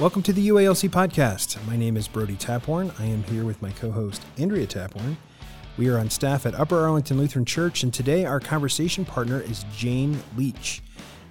Welcome 0.00 0.22
to 0.22 0.32
the 0.32 0.48
UALC 0.48 0.88
podcast. 0.88 1.62
My 1.66 1.76
name 1.76 1.94
is 1.98 2.08
Brody 2.08 2.34
Taphorn. 2.34 2.90
I 2.98 3.04
am 3.04 3.22
here 3.24 3.44
with 3.44 3.60
my 3.60 3.70
co 3.72 3.90
host, 3.90 4.22
Andrea 4.38 4.66
Taphorn. 4.66 5.18
We 5.76 5.90
are 5.90 5.98
on 5.98 6.08
staff 6.08 6.46
at 6.46 6.54
Upper 6.54 6.78
Arlington 6.78 7.18
Lutheran 7.18 7.44
Church, 7.44 7.82
and 7.82 7.92
today 7.92 8.24
our 8.24 8.40
conversation 8.40 9.04
partner 9.04 9.42
is 9.42 9.66
Jane 9.76 10.22
Leach. 10.38 10.82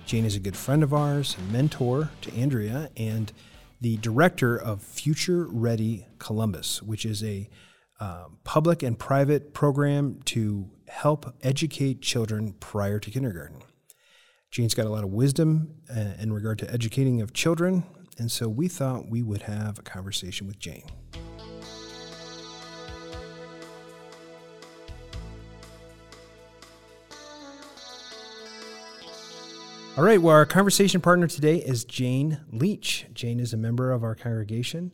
Jane 0.05 0.23
is 0.23 0.35
a 0.35 0.39
good 0.39 0.55
friend 0.55 0.83
of 0.83 0.93
ours, 0.93 1.35
mentor 1.51 2.11
to 2.21 2.35
Andrea, 2.35 2.91
and 2.95 3.33
the 3.81 3.97
director 3.97 4.55
of 4.55 4.83
Future 4.83 5.47
Ready 5.49 6.05
Columbus, 6.19 6.83
which 6.83 7.07
is 7.07 7.23
a 7.23 7.49
uh, 7.99 8.25
public 8.43 8.83
and 8.83 8.99
private 8.99 9.51
program 9.55 10.19
to 10.25 10.69
help 10.87 11.33
educate 11.41 12.03
children 12.03 12.53
prior 12.59 12.99
to 12.99 13.09
kindergarten. 13.09 13.63
Jane's 14.51 14.75
got 14.75 14.85
a 14.85 14.89
lot 14.89 15.03
of 15.03 15.09
wisdom 15.09 15.73
uh, 15.89 16.13
in 16.19 16.31
regard 16.31 16.59
to 16.59 16.71
educating 16.71 17.19
of 17.19 17.33
children, 17.33 17.83
and 18.19 18.31
so 18.31 18.47
we 18.49 18.67
thought 18.67 19.09
we 19.09 19.23
would 19.23 19.43
have 19.43 19.79
a 19.79 19.81
conversation 19.81 20.45
with 20.45 20.59
Jane. 20.59 20.83
All 29.97 30.05
right, 30.05 30.21
well, 30.21 30.33
our 30.33 30.45
conversation 30.45 31.01
partner 31.01 31.27
today 31.27 31.57
is 31.57 31.83
Jane 31.83 32.39
Leach. 32.51 33.05
Jane 33.13 33.39
is 33.39 33.53
a 33.53 33.57
member 33.57 33.91
of 33.91 34.01
our 34.03 34.15
congregation, 34.15 34.93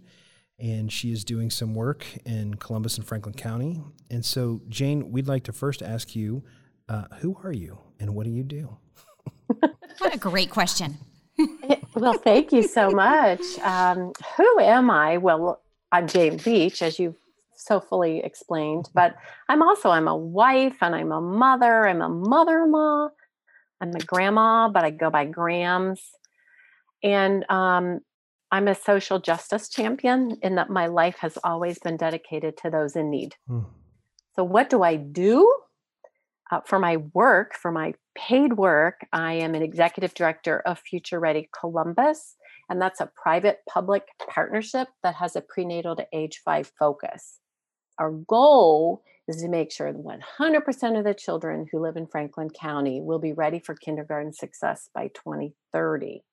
and 0.58 0.92
she 0.92 1.12
is 1.12 1.24
doing 1.24 1.52
some 1.52 1.76
work 1.76 2.06
in 2.26 2.56
Columbus 2.56 2.98
and 2.98 3.06
Franklin 3.06 3.36
County. 3.36 3.84
And 4.10 4.26
so, 4.26 4.62
Jane, 4.68 5.12
we'd 5.12 5.28
like 5.28 5.44
to 5.44 5.54
first 5.54 5.84
ask 5.84 6.16
you 6.16 6.44
uh, 6.90 7.04
who 7.20 7.38
are 7.44 7.52
you 7.52 7.78
and 8.00 8.16
what 8.16 8.24
do 8.24 8.32
you 8.32 8.44
do? 8.44 8.78
what 10.00 10.16
a 10.16 10.18
great 10.18 10.50
question. 10.50 10.98
well, 11.96 12.14
thank 12.14 12.52
you 12.52 12.64
so 12.64 12.92
much. 12.92 13.42
Um, 13.60 14.12
who 14.38 14.60
am 14.60 14.92
I? 14.92 15.18
Well, 15.18 15.62
I'm 15.92 16.08
Jane 16.08 16.40
Leach, 16.46 16.82
as 16.82 17.00
you've 17.00 17.16
so 17.56 17.80
fully 17.80 18.20
explained, 18.20 18.90
but 18.94 19.16
I'm 19.48 19.62
also 19.62 19.90
I'm 19.90 20.08
a 20.08 20.16
wife 20.16 20.78
and 20.82 20.94
I'm 20.94 21.12
a 21.12 21.22
mother. 21.22 21.88
I'm 21.88 22.02
a 22.02 22.10
mother-in-law. 22.10 23.10
I'm 23.82 23.96
a 23.96 24.00
grandma, 24.00 24.70
but 24.70 24.84
I 24.84 24.90
go 24.90 25.10
by 25.10 25.26
Grams. 25.26 26.02
And 27.04 27.50
um, 27.50 28.00
I'm 28.52 28.68
a 28.68 28.76
social 28.76 29.20
justice 29.20 29.70
champion 29.70 30.38
in 30.42 30.56
that 30.56 30.70
my 30.70 30.88
life 30.88 31.18
has 31.20 31.38
always 31.44 31.80
been 31.80 31.98
dedicated 31.98 32.58
to 32.58 32.70
those 32.70 32.96
in 32.96 33.10
need. 33.10 33.36
Hmm. 33.48 33.62
So, 34.36 34.44
what 34.44 34.70
do 34.70 34.84
I 34.84 34.96
do? 34.96 35.52
Uh, 36.52 36.62
for 36.66 36.78
my 36.78 36.98
work, 37.14 37.56
for 37.56 37.72
my 37.72 37.94
paid 38.16 38.54
work, 38.54 39.02
I 39.12 39.34
am 39.34 39.56
an 39.56 39.64
executive 39.64 40.14
director 40.14 40.60
of 40.60 40.80
Future 40.80 41.20
Ready 41.20 41.50
Columbus, 41.60 42.36
and 42.70 42.82
that's 42.82 43.02
a 43.02 43.12
private 43.16 43.60
public 43.68 44.04
partnership 44.30 44.90
that 45.04 45.16
has 45.16 45.36
a 45.36 45.42
prenatal 45.42 45.96
to 45.96 46.08
age 46.14 46.42
five 46.46 46.72
focus. 46.78 47.40
Our 47.98 48.12
goal 48.12 49.04
is 49.28 49.42
to 49.42 49.48
make 49.48 49.72
sure 49.72 49.92
that 49.92 50.04
100% 50.40 50.98
of 50.98 51.04
the 51.04 51.14
children 51.14 51.68
who 51.72 51.80
live 51.80 51.98
in 51.98 52.06
Franklin 52.06 52.50
County 52.50 53.02
will 53.02 53.20
be 53.20 53.34
ready 53.34 53.60
for 53.60 53.74
kindergarten 53.74 54.34
success 54.34 54.90
by 54.94 55.08
2030. 55.08 56.24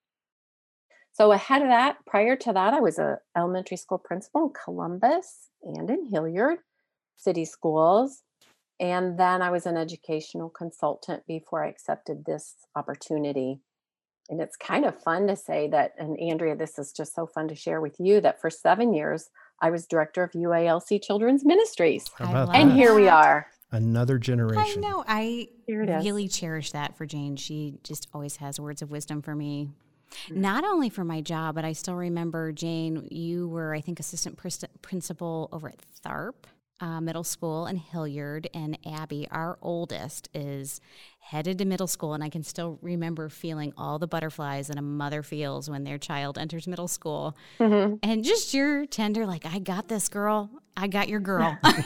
So 1.15 1.33
ahead 1.33 1.63
of 1.63 1.69
that, 1.69 1.99
prior 2.07 2.37
to 2.37 2.53
that, 2.53 2.75
I 2.75 2.81
was 2.81 2.99
a 2.99 3.19
elementary 3.37 3.77
school 3.77 3.99
principal 3.99 4.47
in 4.47 4.53
Columbus 4.65 5.49
and 5.63 5.89
in 5.91 6.07
Hilliard 6.11 6.59
city 7.17 7.45
schools. 7.45 8.23
And 8.83 9.17
then 9.17 9.43
I 9.43 9.51
was 9.51 9.65
an 9.65 9.77
educational 9.77 10.51
consultant 10.51 11.25
before 11.29 11.65
I 11.65 11.69
accepted 11.69 12.25
this 12.25 12.57
opportunity. 12.75 13.61
And 14.29 14.41
it's 14.41 14.57
kind 14.57 14.85
of 14.85 15.01
fun 15.01 15.29
to 15.29 15.37
say 15.37 15.69
that, 15.69 15.93
and 15.99 16.19
Andrea, 16.19 16.57
this 16.57 16.81
is 16.81 16.93
just 16.93 17.15
so 17.15 17.27
fun 17.27 17.47
to 17.47 17.55
share 17.55 17.81
with 17.81 17.95
you 18.01 18.21
that 18.23 18.41
for 18.41 18.51
seven 18.51 18.93
years, 18.93 19.31
I 19.61 19.71
was 19.71 19.87
director 19.87 20.25
of 20.25 20.33
UALC 20.33 21.01
Children's 21.01 21.45
Ministries. 21.45 22.11
And 22.19 22.73
here 22.73 22.93
we 22.93 23.07
are. 23.07 23.47
Another 23.71 24.19
generation. 24.19 24.85
I 24.85 24.89
know. 24.89 25.05
I 25.07 25.49
really 25.69 26.27
cherish 26.27 26.73
that 26.73 26.97
for 26.97 27.07
Jane. 27.07 27.37
She 27.37 27.79
just 27.85 28.09
always 28.13 28.37
has 28.39 28.59
words 28.59 28.83
of 28.83 28.91
wisdom 28.91 29.23
for 29.23 29.37
me. 29.37 29.71
Mm-hmm. 30.27 30.41
Not 30.41 30.65
only 30.65 30.91
for 30.91 31.05
my 31.05 31.21
job, 31.21 31.55
but 31.55 31.65
I 31.65 31.73
still 31.73 31.95
remember, 31.95 32.51
Jane, 32.51 33.07
you 33.13 33.49
were, 33.49 33.75
I 33.75 33.81
think, 33.81 34.01
assistant 34.01 34.37
principal 34.83 35.49
over 35.53 35.69
at 35.69 35.79
Tharp 36.05 36.35
uh, 36.83 37.01
Middle 37.01 37.23
School 37.23 37.65
and 37.65 37.79
Hilliard, 37.79 38.51
and 38.53 38.77
Abby, 38.85 39.29
our 39.31 39.57
oldest, 39.63 40.29
is 40.35 40.81
headed 41.21 41.59
to 41.59 41.65
middle 41.65 41.87
school. 41.87 42.13
And 42.13 42.25
I 42.25 42.29
can 42.29 42.43
still 42.43 42.79
remember 42.83 43.29
feeling 43.29 43.73
all 43.79 44.01
the 44.01 44.09
butterflies 44.09 44.67
that 44.67 44.77
a 44.77 44.83
mother 44.83 45.23
feels 45.23 45.71
when 45.71 45.85
their 45.85 45.97
child 45.97 46.37
enters 46.37 46.67
middle 46.67 46.89
school. 46.89 47.37
Mm-hmm. 47.61 47.95
And 48.03 48.25
just 48.25 48.53
your 48.53 48.85
tender, 48.85 49.27
like, 49.27 49.47
I 49.47 49.61
got 49.61 49.87
this 49.87 50.09
girl. 50.09 50.51
I 50.77 50.89
got 50.89 51.09
your 51.09 51.21
girl. 51.21 51.57
and, 51.63 51.85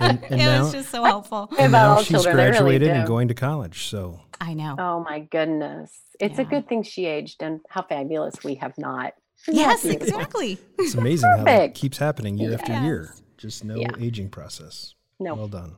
and 0.00 0.24
it 0.30 0.30
now, 0.32 0.64
was 0.64 0.72
just 0.72 0.90
so 0.90 1.04
helpful. 1.04 1.48
And 1.56 1.70
now 1.70 1.98
she's 1.98 2.08
children, 2.08 2.34
graduated 2.34 2.88
really 2.88 2.98
and 2.98 3.06
going 3.06 3.28
to 3.28 3.34
college. 3.34 3.86
So 3.86 4.20
I 4.40 4.54
know. 4.54 4.74
Oh 4.76 5.04
my 5.04 5.20
goodness. 5.20 5.92
It's 6.18 6.38
yeah. 6.38 6.44
a 6.44 6.48
good 6.48 6.68
thing 6.68 6.82
she 6.82 7.06
aged 7.06 7.40
and 7.40 7.60
how 7.68 7.82
fabulous 7.82 8.42
we 8.42 8.56
have 8.56 8.76
not. 8.78 9.14
Yes, 9.46 9.84
exactly. 9.84 10.58
It's 10.76 10.94
amazing 10.94 11.30
how 11.30 11.44
that 11.44 11.74
keeps 11.74 11.98
happening 11.98 12.36
year 12.36 12.50
yes. 12.50 12.60
after 12.60 12.84
year. 12.84 13.14
Just 13.46 13.64
no 13.64 13.76
yeah. 13.76 13.90
aging 14.00 14.28
process. 14.28 14.94
No. 15.20 15.34
Well 15.34 15.48
done. 15.48 15.76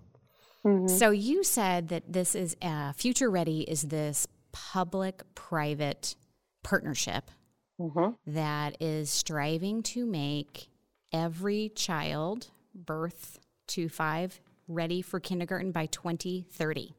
Mm-hmm. 0.64 0.88
So 0.88 1.10
you 1.10 1.44
said 1.44 1.88
that 1.88 2.10
this 2.10 2.34
is 2.34 2.56
uh, 2.62 2.92
Future 2.92 3.30
Ready 3.30 3.60
is 3.60 3.82
this 3.82 4.26
public 4.52 5.22
private 5.34 6.16
partnership 6.62 7.30
mm-hmm. 7.78 8.12
that 8.26 8.76
is 8.80 9.10
striving 9.10 9.82
to 9.82 10.06
make 10.06 10.68
every 11.12 11.70
child 11.74 12.48
birth 12.74 13.38
to 13.68 13.90
five 13.90 14.40
ready 14.66 15.02
for 15.02 15.20
kindergarten 15.20 15.70
by 15.70 15.86
2030. 15.86 16.94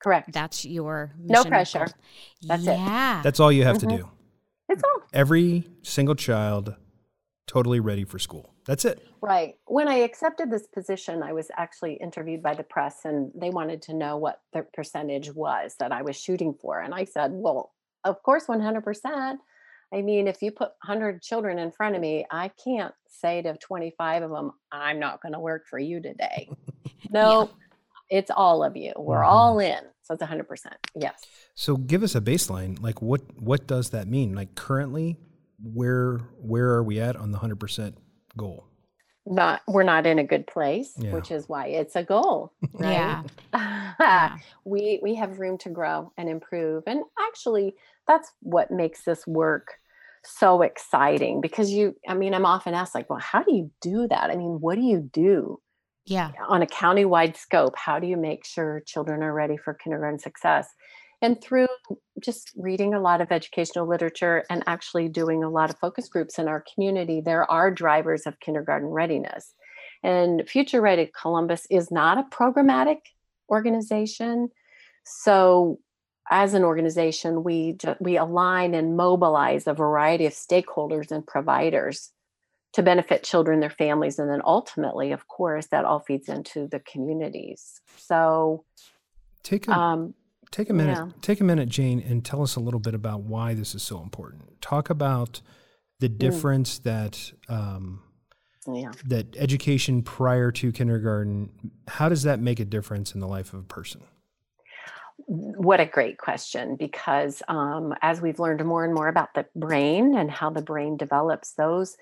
Correct. 0.00 0.32
That's 0.32 0.64
your 0.64 1.12
no 1.18 1.44
pressure. 1.44 1.86
That's 2.42 2.64
yeah. 2.64 3.20
it. 3.20 3.22
That's 3.22 3.38
all 3.38 3.52
you 3.52 3.62
have 3.62 3.78
mm-hmm. 3.78 3.90
to 3.90 3.96
do. 3.98 4.08
It's 4.68 4.82
all. 4.82 5.02
Every 5.12 5.68
single 5.82 6.16
child 6.16 6.74
totally 7.46 7.78
ready 7.80 8.04
for 8.04 8.18
school. 8.18 8.52
That's 8.66 8.84
it. 8.84 9.06
Right. 9.20 9.54
When 9.66 9.88
I 9.88 9.96
accepted 9.96 10.50
this 10.50 10.66
position, 10.66 11.22
I 11.22 11.32
was 11.32 11.50
actually 11.56 11.94
interviewed 11.94 12.42
by 12.42 12.54
the 12.54 12.64
press 12.64 13.04
and 13.04 13.30
they 13.34 13.50
wanted 13.50 13.82
to 13.82 13.94
know 13.94 14.16
what 14.16 14.40
the 14.52 14.66
percentage 14.74 15.32
was 15.32 15.76
that 15.78 15.92
I 15.92 16.02
was 16.02 16.16
shooting 16.16 16.54
for. 16.60 16.80
And 16.80 16.92
I 16.92 17.04
said, 17.04 17.30
well, 17.32 17.72
of 18.04 18.22
course, 18.22 18.46
100%. 18.46 19.36
I 19.94 20.02
mean, 20.02 20.26
if 20.26 20.42
you 20.42 20.50
put 20.50 20.70
100 20.84 21.22
children 21.22 21.58
in 21.58 21.70
front 21.70 21.94
of 21.94 22.00
me, 22.00 22.26
I 22.30 22.50
can't 22.62 22.94
say 23.08 23.40
to 23.42 23.56
25 23.56 24.24
of 24.24 24.30
them, 24.30 24.52
I'm 24.72 24.98
not 24.98 25.22
going 25.22 25.32
to 25.32 25.40
work 25.40 25.66
for 25.68 25.78
you 25.78 26.02
today. 26.02 26.50
no, 27.10 27.42
yeah. 28.10 28.18
it's 28.18 28.30
all 28.34 28.64
of 28.64 28.76
you. 28.76 28.92
We're 28.96 29.18
mm-hmm. 29.18 29.30
all 29.30 29.58
in. 29.60 29.78
So 30.02 30.14
it's 30.14 30.22
100%. 30.22 30.66
Yes. 30.96 31.24
So 31.54 31.76
give 31.76 32.02
us 32.02 32.16
a 32.16 32.20
baseline. 32.20 32.80
Like 32.80 33.00
what 33.02 33.22
what 33.40 33.66
does 33.66 33.90
that 33.90 34.06
mean? 34.06 34.34
Like 34.34 34.54
currently 34.54 35.18
where 35.60 36.18
where 36.38 36.70
are 36.70 36.82
we 36.82 37.00
at 37.00 37.16
on 37.16 37.32
the 37.32 37.38
100% 37.38 37.94
goal? 38.36 38.64
Not 39.26 39.62
we're 39.66 39.82
not 39.82 40.06
in 40.06 40.18
a 40.18 40.24
good 40.24 40.46
place, 40.46 40.94
yeah. 40.96 41.12
which 41.12 41.30
is 41.30 41.48
why 41.48 41.66
it's 41.66 41.96
a 41.96 42.02
goal, 42.02 42.52
right? 42.74 43.24
yeah. 43.52 44.36
we 44.64 45.00
we 45.02 45.14
have 45.16 45.40
room 45.40 45.58
to 45.58 45.68
grow 45.68 46.12
and 46.16 46.28
improve. 46.28 46.84
And 46.86 47.02
actually 47.18 47.74
that's 48.06 48.30
what 48.40 48.70
makes 48.70 49.04
this 49.04 49.26
work 49.26 49.78
so 50.24 50.62
exciting 50.62 51.40
because 51.40 51.70
you 51.72 51.96
I 52.08 52.14
mean 52.14 52.34
I'm 52.34 52.46
often 52.46 52.74
asked 52.74 52.94
like, 52.94 53.10
well, 53.10 53.18
how 53.18 53.42
do 53.42 53.54
you 53.54 53.70
do 53.80 54.06
that? 54.08 54.30
I 54.30 54.36
mean, 54.36 54.58
what 54.60 54.76
do 54.76 54.82
you 54.82 55.00
do? 55.12 55.60
Yeah. 56.04 56.30
On 56.48 56.62
a 56.62 56.66
county-wide 56.66 57.36
scope, 57.36 57.76
how 57.76 57.98
do 57.98 58.06
you 58.06 58.16
make 58.16 58.44
sure 58.44 58.80
children 58.86 59.24
are 59.24 59.34
ready 59.34 59.56
for 59.56 59.74
kindergarten 59.74 60.20
success? 60.20 60.68
And 61.22 61.40
through 61.40 61.68
just 62.22 62.52
reading 62.56 62.94
a 62.94 63.00
lot 63.00 63.20
of 63.20 63.32
educational 63.32 63.88
literature 63.88 64.44
and 64.50 64.62
actually 64.66 65.08
doing 65.08 65.42
a 65.42 65.50
lot 65.50 65.70
of 65.70 65.78
focus 65.78 66.08
groups 66.08 66.38
in 66.38 66.48
our 66.48 66.64
community, 66.74 67.20
there 67.20 67.50
are 67.50 67.70
drivers 67.70 68.26
of 68.26 68.38
kindergarten 68.40 68.88
readiness. 68.88 69.54
And 70.02 70.48
Future 70.48 70.80
Ready 70.80 71.10
Columbus 71.20 71.66
is 71.70 71.90
not 71.90 72.18
a 72.18 72.24
programmatic 72.24 72.98
organization. 73.48 74.50
So, 75.04 75.80
as 76.28 76.54
an 76.54 76.64
organization, 76.64 77.44
we 77.44 77.78
we 78.00 78.16
align 78.16 78.74
and 78.74 78.96
mobilize 78.96 79.66
a 79.66 79.74
variety 79.74 80.26
of 80.26 80.32
stakeholders 80.32 81.12
and 81.12 81.26
providers 81.26 82.12
to 82.72 82.82
benefit 82.82 83.22
children, 83.22 83.60
their 83.60 83.70
families, 83.70 84.18
and 84.18 84.28
then 84.28 84.42
ultimately, 84.44 85.12
of 85.12 85.28
course, 85.28 85.68
that 85.68 85.84
all 85.84 86.00
feeds 86.00 86.28
into 86.28 86.66
the 86.66 86.80
communities. 86.80 87.80
So, 87.96 88.64
take 89.42 89.66
a 89.68 89.72
um, 89.72 90.14
Take 90.50 90.70
a 90.70 90.72
minute. 90.72 90.96
Yeah. 90.96 91.08
Take 91.22 91.40
a 91.40 91.44
minute, 91.44 91.68
Jane, 91.68 92.00
and 92.00 92.24
tell 92.24 92.42
us 92.42 92.56
a 92.56 92.60
little 92.60 92.80
bit 92.80 92.94
about 92.94 93.22
why 93.22 93.54
this 93.54 93.74
is 93.74 93.82
so 93.82 94.02
important. 94.02 94.60
Talk 94.60 94.90
about 94.90 95.40
the 96.00 96.08
mm. 96.08 96.18
difference 96.18 96.78
mm. 96.78 96.82
that 96.84 97.32
um, 97.48 98.02
yeah. 98.66 98.92
that 99.04 99.36
education 99.36 100.02
prior 100.02 100.50
to 100.52 100.72
kindergarten. 100.72 101.50
How 101.88 102.08
does 102.08 102.22
that 102.22 102.40
make 102.40 102.60
a 102.60 102.64
difference 102.64 103.14
in 103.14 103.20
the 103.20 103.28
life 103.28 103.52
of 103.52 103.60
a 103.60 103.64
person? 103.64 104.02
what 105.26 105.80
a 105.80 105.86
great 105.86 106.18
question 106.18 106.76
because 106.76 107.42
um, 107.48 107.94
as 108.02 108.20
we've 108.20 108.38
learned 108.38 108.64
more 108.64 108.84
and 108.84 108.94
more 108.94 109.08
about 109.08 109.34
the 109.34 109.46
brain 109.56 110.16
and 110.16 110.30
how 110.30 110.50
the 110.50 110.62
brain 110.62 110.96
develops 110.96 111.52
those 111.52 111.96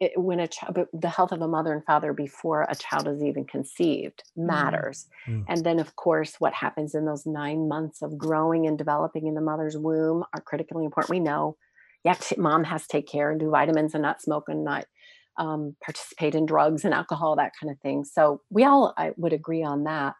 it, 0.00 0.12
when 0.16 0.40
a 0.40 0.48
child 0.48 0.78
the 0.92 1.08
health 1.08 1.30
of 1.30 1.42
a 1.42 1.48
mother 1.48 1.72
and 1.72 1.84
father 1.84 2.12
before 2.12 2.66
a 2.68 2.74
child 2.74 3.06
is 3.06 3.22
even 3.22 3.44
conceived 3.44 4.22
mm-hmm. 4.36 4.46
matters 4.46 5.06
mm-hmm. 5.28 5.42
and 5.46 5.64
then 5.64 5.78
of 5.78 5.94
course 5.94 6.36
what 6.38 6.54
happens 6.54 6.94
in 6.94 7.04
those 7.04 7.26
nine 7.26 7.68
months 7.68 8.02
of 8.02 8.16
growing 8.16 8.66
and 8.66 8.78
developing 8.78 9.26
in 9.26 9.34
the 9.34 9.40
mother's 9.40 9.76
womb 9.76 10.24
are 10.34 10.40
critically 10.40 10.84
important 10.84 11.10
we 11.10 11.20
know 11.20 11.56
to, 12.20 12.40
mom 12.40 12.64
has 12.64 12.82
to 12.82 12.88
take 12.88 13.06
care 13.06 13.30
and 13.30 13.38
do 13.38 13.50
vitamins 13.50 13.94
and 13.94 14.02
not 14.02 14.22
smoke 14.22 14.44
and 14.48 14.64
not 14.64 14.86
um, 15.36 15.76
participate 15.84 16.34
in 16.34 16.46
drugs 16.46 16.84
and 16.84 16.94
alcohol 16.94 17.36
that 17.36 17.52
kind 17.60 17.70
of 17.70 17.78
thing 17.80 18.04
so 18.04 18.40
we 18.50 18.64
all 18.64 18.94
I 18.96 19.12
would 19.16 19.34
agree 19.34 19.62
on 19.62 19.84
that 19.84 20.14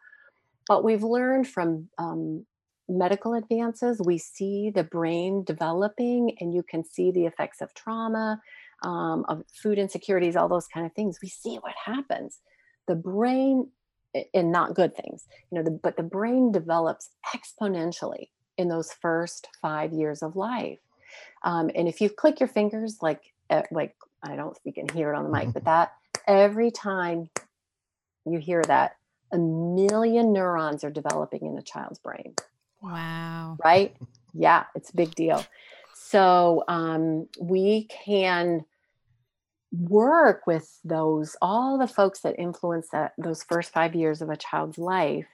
but 0.67 0.83
we've 0.83 1.03
learned 1.03 1.47
from 1.47 1.89
um, 1.97 2.45
medical 2.87 3.33
advances 3.33 3.99
we 4.03 4.17
see 4.17 4.71
the 4.73 4.83
brain 4.83 5.43
developing 5.43 6.35
and 6.39 6.53
you 6.53 6.61
can 6.61 6.83
see 6.83 7.11
the 7.11 7.25
effects 7.25 7.61
of 7.61 7.73
trauma 7.73 8.39
um, 8.81 9.25
of 9.27 9.43
food 9.53 9.77
insecurities, 9.77 10.35
all 10.35 10.49
those 10.49 10.67
kind 10.67 10.85
of 10.85 10.93
things, 10.93 11.19
we 11.21 11.29
see 11.29 11.57
what 11.57 11.73
happens. 11.85 12.39
The 12.87 12.95
brain, 12.95 13.69
and 14.33 14.51
not 14.51 14.73
good 14.73 14.95
things, 14.95 15.25
you 15.49 15.57
know, 15.57 15.63
the, 15.63 15.71
but 15.71 15.95
the 15.95 16.03
brain 16.03 16.51
develops 16.51 17.11
exponentially 17.33 18.29
in 18.57 18.67
those 18.67 18.91
first 18.91 19.47
five 19.61 19.93
years 19.93 20.21
of 20.21 20.35
life. 20.35 20.79
Um, 21.43 21.69
and 21.75 21.87
if 21.87 22.01
you 22.01 22.09
click 22.09 22.39
your 22.39 22.49
fingers, 22.49 22.97
like, 23.01 23.21
like 23.71 23.95
I 24.23 24.35
don't 24.35 24.53
think 24.57 24.75
you 24.75 24.85
can 24.85 24.93
hear 24.93 25.13
it 25.13 25.15
on 25.15 25.23
the 25.23 25.29
mic, 25.29 25.53
but 25.53 25.63
that 25.65 25.93
every 26.27 26.71
time 26.71 27.29
you 28.25 28.39
hear 28.39 28.63
that, 28.63 28.97
a 29.31 29.37
million 29.37 30.33
neurons 30.33 30.83
are 30.83 30.91
developing 30.91 31.45
in 31.45 31.57
a 31.57 31.61
child's 31.61 31.99
brain. 31.99 32.35
Wow. 32.81 33.57
Right? 33.63 33.95
Yeah, 34.33 34.65
it's 34.75 34.89
a 34.89 34.95
big 34.95 35.15
deal. 35.15 35.45
So 35.93 36.65
um, 36.67 37.27
we 37.39 37.87
can 38.05 38.65
work 39.71 40.45
with 40.45 40.79
those 40.83 41.35
all 41.41 41.77
the 41.77 41.87
folks 41.87 42.21
that 42.21 42.35
influence 42.37 42.87
that 42.91 43.13
those 43.17 43.43
first 43.43 43.71
five 43.71 43.95
years 43.95 44.21
of 44.21 44.29
a 44.29 44.35
child's 44.35 44.77
life 44.77 45.27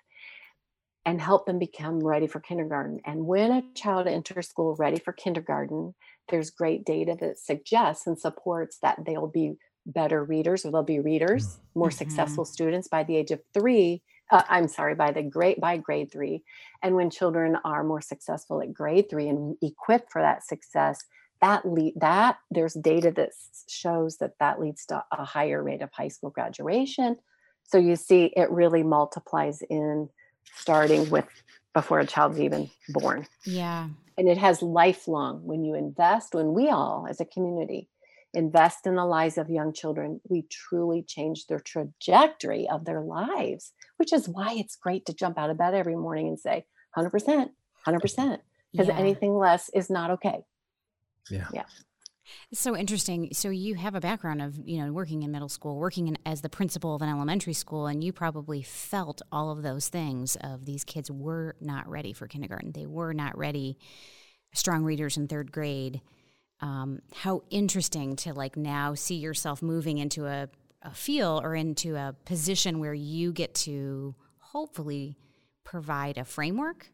and 1.05 1.21
help 1.21 1.45
them 1.45 1.57
become 1.57 1.99
ready 1.99 2.27
for 2.27 2.39
kindergarten 2.39 2.99
and 3.05 3.25
when 3.25 3.51
a 3.51 3.63
child 3.73 4.05
enters 4.05 4.47
school 4.47 4.75
ready 4.75 4.99
for 4.99 5.11
kindergarten 5.11 5.95
there's 6.29 6.51
great 6.51 6.85
data 6.85 7.17
that 7.19 7.39
suggests 7.39 8.05
and 8.05 8.19
supports 8.19 8.77
that 8.83 8.99
they'll 9.05 9.27
be 9.27 9.53
better 9.87 10.23
readers 10.23 10.65
or 10.65 10.71
they'll 10.71 10.83
be 10.83 10.99
readers 10.99 11.59
more 11.73 11.89
mm-hmm. 11.89 11.97
successful 11.97 12.45
students 12.45 12.87
by 12.87 13.03
the 13.03 13.15
age 13.15 13.31
of 13.31 13.41
three 13.55 14.03
uh, 14.29 14.43
i'm 14.49 14.67
sorry 14.67 14.93
by 14.93 15.09
the 15.09 15.23
grade 15.23 15.59
by 15.59 15.77
grade 15.77 16.11
three 16.11 16.43
and 16.83 16.95
when 16.95 17.09
children 17.09 17.57
are 17.65 17.83
more 17.83 18.01
successful 18.01 18.61
at 18.61 18.71
grade 18.71 19.09
three 19.09 19.27
and 19.29 19.55
equipped 19.63 20.11
for 20.11 20.21
that 20.21 20.45
success 20.45 21.03
that 21.41 21.67
lead 21.67 21.93
that 21.97 22.37
there's 22.51 22.73
data 22.73 23.11
that 23.11 23.31
shows 23.67 24.17
that 24.17 24.33
that 24.39 24.59
leads 24.59 24.85
to 24.87 25.03
a 25.11 25.25
higher 25.25 25.63
rate 25.63 25.81
of 25.81 25.91
high 25.91 26.07
school 26.07 26.29
graduation. 26.29 27.17
So 27.63 27.77
you 27.77 27.95
see 27.95 28.25
it 28.35 28.49
really 28.49 28.83
multiplies 28.83 29.61
in 29.61 30.09
starting 30.55 31.09
with 31.09 31.25
before 31.73 31.99
a 31.99 32.05
child's 32.05 32.39
even 32.39 32.69
born. 32.89 33.27
Yeah. 33.45 33.89
And 34.17 34.27
it 34.27 34.37
has 34.37 34.61
lifelong 34.61 35.43
when 35.43 35.63
you 35.63 35.75
invest 35.75 36.33
when 36.33 36.53
we 36.53 36.69
all 36.69 37.05
as 37.09 37.19
a 37.19 37.25
community 37.25 37.89
invest 38.33 38.85
in 38.85 38.95
the 38.95 39.05
lives 39.05 39.37
of 39.37 39.49
young 39.49 39.73
children 39.73 40.19
we 40.29 40.43
truly 40.51 41.01
change 41.01 41.47
their 41.47 41.59
trajectory 41.59 42.67
of 42.69 42.83
their 42.83 43.01
lives 43.01 43.71
which 43.95 44.11
is 44.11 44.27
why 44.27 44.53
it's 44.53 44.75
great 44.75 45.05
to 45.05 45.13
jump 45.13 45.37
out 45.37 45.49
of 45.49 45.57
bed 45.57 45.73
every 45.73 45.95
morning 45.95 46.27
and 46.27 46.39
say 46.39 46.65
100% 46.95 47.49
100% 47.87 48.39
because 48.71 48.87
yeah. 48.87 48.97
anything 48.97 49.37
less 49.37 49.69
is 49.73 49.89
not 49.89 50.11
okay 50.11 50.43
yeah. 51.29 51.47
Yeah. 51.53 51.63
It's 52.51 52.61
so 52.61 52.75
interesting. 52.75 53.29
So 53.33 53.49
you 53.49 53.75
have 53.75 53.95
a 53.95 54.01
background 54.01 54.41
of, 54.41 54.57
you 54.65 54.83
know, 54.83 54.91
working 54.91 55.23
in 55.23 55.31
middle 55.31 55.49
school, 55.49 55.77
working 55.77 56.07
in, 56.07 56.17
as 56.25 56.41
the 56.41 56.49
principal 56.49 56.95
of 56.95 57.01
an 57.01 57.09
elementary 57.09 57.53
school, 57.53 57.87
and 57.87 58.03
you 58.03 58.11
probably 58.11 58.61
felt 58.61 59.21
all 59.31 59.51
of 59.51 59.63
those 59.63 59.87
things 59.87 60.35
of 60.41 60.65
these 60.65 60.83
kids 60.83 61.09
were 61.09 61.55
not 61.61 61.87
ready 61.87 62.13
for 62.13 62.27
kindergarten. 62.27 62.73
They 62.73 62.85
were 62.85 63.13
not 63.13 63.37
ready, 63.37 63.77
strong 64.53 64.83
readers 64.83 65.17
in 65.17 65.27
third 65.27 65.51
grade. 65.51 66.01
Um, 66.59 66.99
how 67.13 67.43
interesting 67.49 68.15
to 68.17 68.33
like 68.33 68.57
now 68.57 68.95
see 68.95 69.15
yourself 69.15 69.61
moving 69.61 69.99
into 69.99 70.25
a, 70.25 70.49
a 70.81 70.93
feel 70.93 71.39
or 71.43 71.55
into 71.55 71.95
a 71.95 72.15
position 72.25 72.79
where 72.79 72.93
you 72.93 73.31
get 73.31 73.53
to 73.55 74.15
hopefully 74.39 75.17
provide 75.63 76.17
a 76.17 76.25
framework 76.25 76.89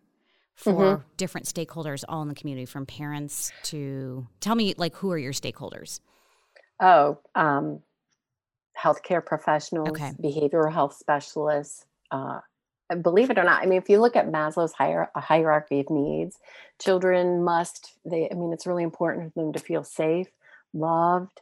for 0.56 0.74
mm-hmm. 0.74 1.02
different 1.18 1.48
stakeholders 1.48 2.04
all 2.08 2.22
in 2.22 2.28
the 2.28 2.36
community 2.36 2.66
from 2.66 2.86
parents 2.86 3.52
to 3.64 4.28
tell 4.40 4.56
me 4.56 4.74
like 4.78 4.96
who 4.96 5.12
are 5.12 5.18
your 5.18 5.34
stakeholders 5.34 6.00
oh 6.82 7.18
um, 7.36 7.82
healthcare 8.78 9.26
professionals 9.26 9.90
okay. 9.90 10.12
behavioral 10.22 10.72
health 10.72 10.96
specialists 10.96 11.86
uh, 12.12 12.40
believe 13.02 13.30
it 13.30 13.38
or 13.38 13.44
not 13.44 13.62
i 13.62 13.66
mean 13.66 13.78
if 13.78 13.90
you 13.90 14.00
look 14.00 14.16
at 14.16 14.32
maslow's 14.32 14.74
hier- 14.78 15.10
hierarchy 15.16 15.80
of 15.80 15.90
needs 15.90 16.38
children 16.82 17.44
must 17.44 17.98
they 18.06 18.30
i 18.32 18.36
mean 18.36 18.54
it's 18.54 18.68
really 18.68 18.84
important 18.84 19.34
for 19.34 19.42
them 19.42 19.54
to 19.54 19.60
feel 19.60 19.84
safe 19.84 20.28
loved 20.74 21.42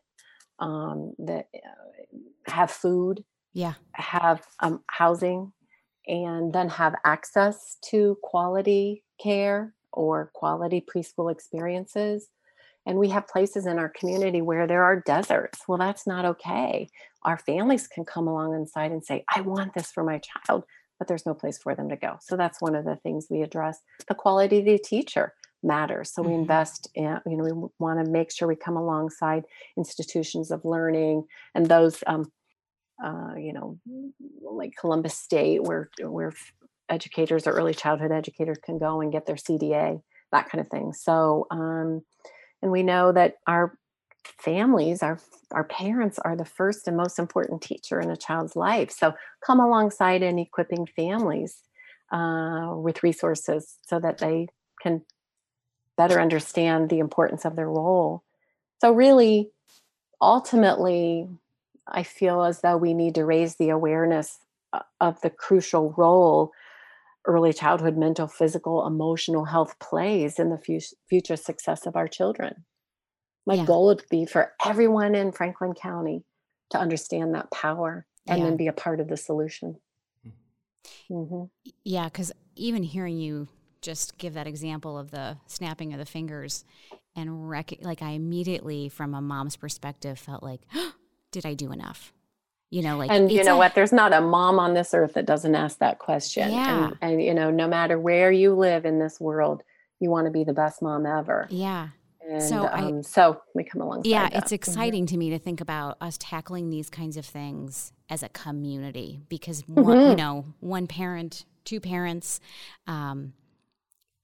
um, 0.60 1.13
that 1.18 1.48
uh, 1.56 2.52
have 2.52 2.72
food 2.72 3.24
yeah 3.54 3.74
have 3.94 4.46
um, 4.60 4.81
housing 4.88 5.52
and 6.07 6.53
then 6.53 6.69
have 6.69 6.95
access 7.06 7.77
to 7.89 8.18
quality 8.24 9.03
care 9.21 9.74
or 9.92 10.31
quality 10.33 10.83
preschool 10.83 11.31
experiences. 11.31 12.30
And 12.86 12.98
we 12.98 13.09
have 13.09 13.27
places 13.27 13.68
in 13.68 13.77
our 13.77 13.89
community 13.89 14.42
where 14.42 14.65
there 14.65 14.83
are 14.83 15.01
deserts. 15.01 15.62
Well, 15.68 15.77
that's 15.77 16.07
not 16.07 16.25
okay. 16.25 16.89
Our 17.24 17.38
families 17.38 17.88
can 17.88 18.06
come 18.06 18.27
along 18.27 18.56
inside 18.56 18.92
and 18.92 19.03
say, 19.03 19.24
I 19.33 19.42
want 19.42 19.75
this 19.75 19.92
for 19.92 20.03
my 20.03 20.19
child, 20.19 20.63
but 20.98 21.07
there's 21.07 21.25
no 21.25 21.36
place 21.36 21.59
for 21.59 21.75
them 21.75 21.89
to 21.89 21.95
go. 21.95 22.18
So 22.21 22.36
that's 22.36 22.62
one 22.62 22.74
of 22.74 22.86
the 22.86 22.95
things 22.95 23.27
we 23.30 23.44
address. 23.44 23.80
The 24.07 24.15
quality 24.15 24.59
of 24.59 24.65
the 24.65 24.80
teacher 24.80 25.33
matters. 25.63 26.12
So 26.12 26.24
we 26.24 26.30
mm-hmm. 26.30 26.42
invest 26.42 26.89
in, 26.95 27.19
you 27.27 27.38
know, 27.38 27.44
we 27.44 27.69
want 27.77 28.03
to 28.03 28.12
make 28.12 28.31
sure 28.31 28.48
we 28.48 28.56
come 28.56 28.77
alongside 28.77 29.44
institutions 29.77 30.50
of 30.50 30.65
learning 30.65 31.25
and 31.53 31.68
those 31.68 32.03
um, 32.07 32.31
uh, 33.03 33.36
you 33.38 33.53
know, 33.53 33.80
like 34.42 34.74
Columbus 34.80 35.18
State, 35.18 35.63
where 35.63 35.89
where 36.01 36.33
educators 36.89 37.48
or 37.48 37.51
early 37.51 37.74
childhood 37.74 38.12
educators 38.12 38.57
can 38.63 38.77
go 38.77 39.01
and 39.01 39.12
get 39.12 39.25
their 39.25 39.36
CDA, 39.36 40.01
that 40.31 40.50
kind 40.50 40.62
of 40.62 40.69
thing. 40.69 40.94
So, 40.94 41.48
um, 41.50 42.01
and 42.62 42.72
we 42.72 42.84
know 42.84 43.12
that 43.12 43.36
our 43.48 43.77
families, 44.39 45.01
our 45.01 45.20
our 45.51 45.63
parents, 45.63 46.20
are 46.20 46.36
the 46.36 46.46
first 46.46 46.88
and 46.88 46.98
most 46.98 47.17
important 47.17 47.62
teacher 47.62 48.00
in 48.00 48.12
a 48.12 48.17
child's 48.17 48.55
life. 48.55 48.91
So, 48.91 49.13
come 49.46 49.60
alongside 49.60 50.22
in 50.22 50.38
equipping 50.38 50.86
families 50.86 51.62
uh, 52.12 52.74
with 52.75 53.03
resources 53.03 53.77
so 53.88 54.00
that 54.00 54.20
they 54.20 54.48
can 54.81 55.01
better 55.98 56.20
understand 56.20 56.89
the 56.89 57.00
importance 57.00 57.46
of 57.46 57.55
their 57.55 57.70
role. 57.70 58.24
So, 58.79 58.91
really, 58.93 59.50
ultimately, 60.20 61.27
I 61.88 62.04
feel 62.04 62.44
as 62.44 62.62
though 62.62 62.78
we 62.78 62.94
need 62.94 63.16
to 63.16 63.26
raise 63.26 63.56
the 63.56 63.70
awareness 63.70 64.40
uh, 64.74 64.82
of 65.00 65.20
the 65.22 65.30
crucial 65.30 65.94
role 65.98 66.52
early 67.26 67.54
childhood 67.54 67.98
mental, 67.98 68.28
physical, 68.28 68.86
emotional 68.86 69.46
health 69.46 69.78
plays 69.80 70.40
in 70.40 70.50
the 70.50 70.82
future 71.08 71.36
success 71.36 71.86
of 71.86 71.96
our 71.96 72.08
children. 72.08 72.66
My 73.46 73.56
yeah. 73.56 73.66
goal 73.66 73.88
would 73.88 74.04
be 74.10 74.26
for 74.26 74.54
everyone 74.64 75.16
in 75.16 75.32
Franklin 75.32 75.74
County 75.74 76.24
to 76.72 76.80
understand 76.80 77.36
that 77.36 77.52
power 77.52 78.06
and 78.28 78.40
yeah. 78.40 78.46
then 78.46 78.58
be 78.58 78.68
a 78.68 78.74
part 78.74 79.00
of 79.00 79.08
the 79.08 79.18
solution. 79.18 79.78
Mm-hmm. 80.28 81.14
mm-hmm. 81.16 81.72
Yeah, 81.84 82.06
because 82.06 82.32
even 82.56 82.84
hearing 82.84 83.18
you 83.18 83.48
just 83.82 84.18
give 84.18 84.36
that 84.36 84.48
example 84.48 84.98
of 84.98 85.12
the 85.12 85.38
snapping 85.48 85.94
of 85.94 86.00
the 86.00 86.06
fingers 86.06 86.64
and 87.16 87.50
rec- 87.50 87.80
like 87.82 88.02
I 88.02 88.12
immediately, 88.12 88.90
from 88.90 89.14
a 89.14 89.22
mom's 89.22 89.56
perspective, 89.56 90.20
felt 90.20 90.44
like, 90.44 90.62
oh, 90.74 90.94
did 91.32 91.46
I 91.46 91.54
do 91.54 91.72
enough? 91.72 92.14
You 92.70 92.82
know, 92.82 92.98
like, 92.98 93.12
and 93.12 93.30
you 93.30 93.44
know 93.44 93.56
a, 93.56 93.58
what? 93.58 93.76
There's 93.76 93.92
not 93.92 94.14
a 94.14 94.22
mom 94.22 94.58
on 94.58 94.74
this 94.74 94.94
earth 94.94 95.16
that 95.16 95.26
doesn't 95.26 95.56
ask 95.56 95.80
that 95.80 96.00
question. 96.00 96.52
Yeah. 96.52 96.86
And, 96.86 96.98
and, 97.02 97.22
you 97.22 97.34
know, 97.34 97.52
no 97.52 97.68
matter 97.68 98.00
where 98.00 98.32
you 98.32 98.56
live 98.56 98.86
in 98.86 98.98
this 98.98 99.20
world, 99.20 99.62
you 100.00 100.10
want 100.10 100.26
to 100.26 100.32
be 100.32 100.46
the 100.46 100.54
best 100.54 100.82
mom 100.82 101.06
ever. 101.06 101.48
Yeah. 101.50 101.90
And, 102.30 102.42
so, 102.42 102.68
um, 102.68 103.00
I, 103.00 103.02
so 103.02 103.42
we 103.54 103.66
come 103.66 103.82
along. 103.82 104.04
Yeah, 104.06 104.30
that. 104.30 104.36
it's 104.36 104.46
mm-hmm. 104.46 104.56
exciting 104.56 105.06
mm-hmm. 105.06 105.14
to 105.14 105.18
me 105.18 105.30
to 105.32 105.40
think 105.40 105.60
about 105.60 105.98
us 106.00 106.18
tackling 106.18 106.70
these 106.70 106.90
kinds 106.90 107.18
of 107.18 107.26
things 107.26 107.92
as 108.10 108.24
a 108.24 108.30
community 108.30 109.20
because 109.28 109.64
mm-hmm. 109.64 109.82
one, 109.82 110.10
you 110.12 110.16
know, 110.16 110.46
one 110.62 110.88
parent, 110.88 111.44
two 111.66 111.82
parents, 111.82 112.40
um, 112.88 113.34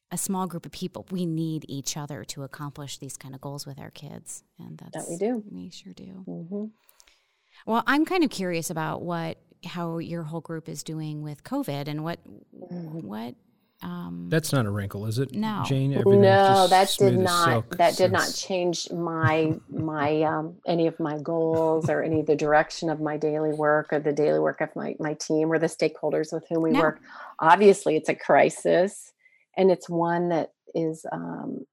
a 0.09 0.17
small 0.17 0.47
group 0.47 0.65
of 0.65 0.71
people. 0.71 1.05
We 1.11 1.25
need 1.25 1.65
each 1.67 1.97
other 1.97 2.23
to 2.25 2.43
accomplish 2.43 2.97
these 2.97 3.17
kind 3.17 3.35
of 3.35 3.41
goals 3.41 3.65
with 3.65 3.77
our 3.77 3.91
kids, 3.91 4.43
and 4.57 4.77
that's 4.77 5.05
that 5.05 5.11
we 5.11 5.17
do. 5.17 5.43
We 5.51 5.69
sure 5.69 5.91
do. 5.91 6.23
Mm-hmm. 6.25 6.65
Well, 7.65 7.83
I'm 7.87 8.05
kind 8.05 8.23
of 8.23 8.29
curious 8.29 8.69
about 8.69 9.01
what 9.01 9.37
how 9.65 9.97
your 9.97 10.23
whole 10.23 10.41
group 10.41 10.69
is 10.69 10.83
doing 10.83 11.23
with 11.23 11.43
COVID 11.43 11.87
and 11.87 12.03
what 12.03 12.19
mm-hmm. 12.25 13.07
what 13.07 13.35
Um, 13.83 14.27
That's 14.29 14.51
not 14.51 14.65
a 14.65 14.71
wrinkle, 14.71 15.05
is 15.05 15.19
it? 15.19 15.35
No, 15.35 15.63
Jane. 15.65 15.91
no, 15.91 16.67
that 16.67 16.95
did 16.97 17.17
not. 17.17 17.69
That 17.77 17.93
since... 17.93 17.97
did 17.97 18.11
not 18.11 18.33
change 18.33 18.91
my 18.91 19.53
my 19.69 20.21
um, 20.23 20.55
any 20.65 20.87
of 20.87 20.99
my 20.99 21.19
goals 21.19 21.89
or 21.89 22.01
any 22.01 22.21
of 22.21 22.25
the 22.25 22.35
direction 22.35 22.89
of 22.89 22.99
my 22.99 23.17
daily 23.17 23.53
work 23.53 23.93
or 23.93 23.99
the 23.99 24.13
daily 24.13 24.39
work 24.39 24.61
of 24.61 24.75
my 24.75 24.95
my 24.99 25.13
team 25.13 25.51
or 25.51 25.59
the 25.59 25.67
stakeholders 25.67 26.33
with 26.33 26.45
whom 26.49 26.63
we 26.63 26.71
no. 26.71 26.79
work. 26.79 26.99
Obviously, 27.39 27.95
it's 27.95 28.09
a 28.09 28.15
crisis, 28.15 29.13
and 29.55 29.69
it's 29.69 29.89
one 29.89 30.29
that 30.29 30.53
is 30.73 31.05
um, 31.11 31.65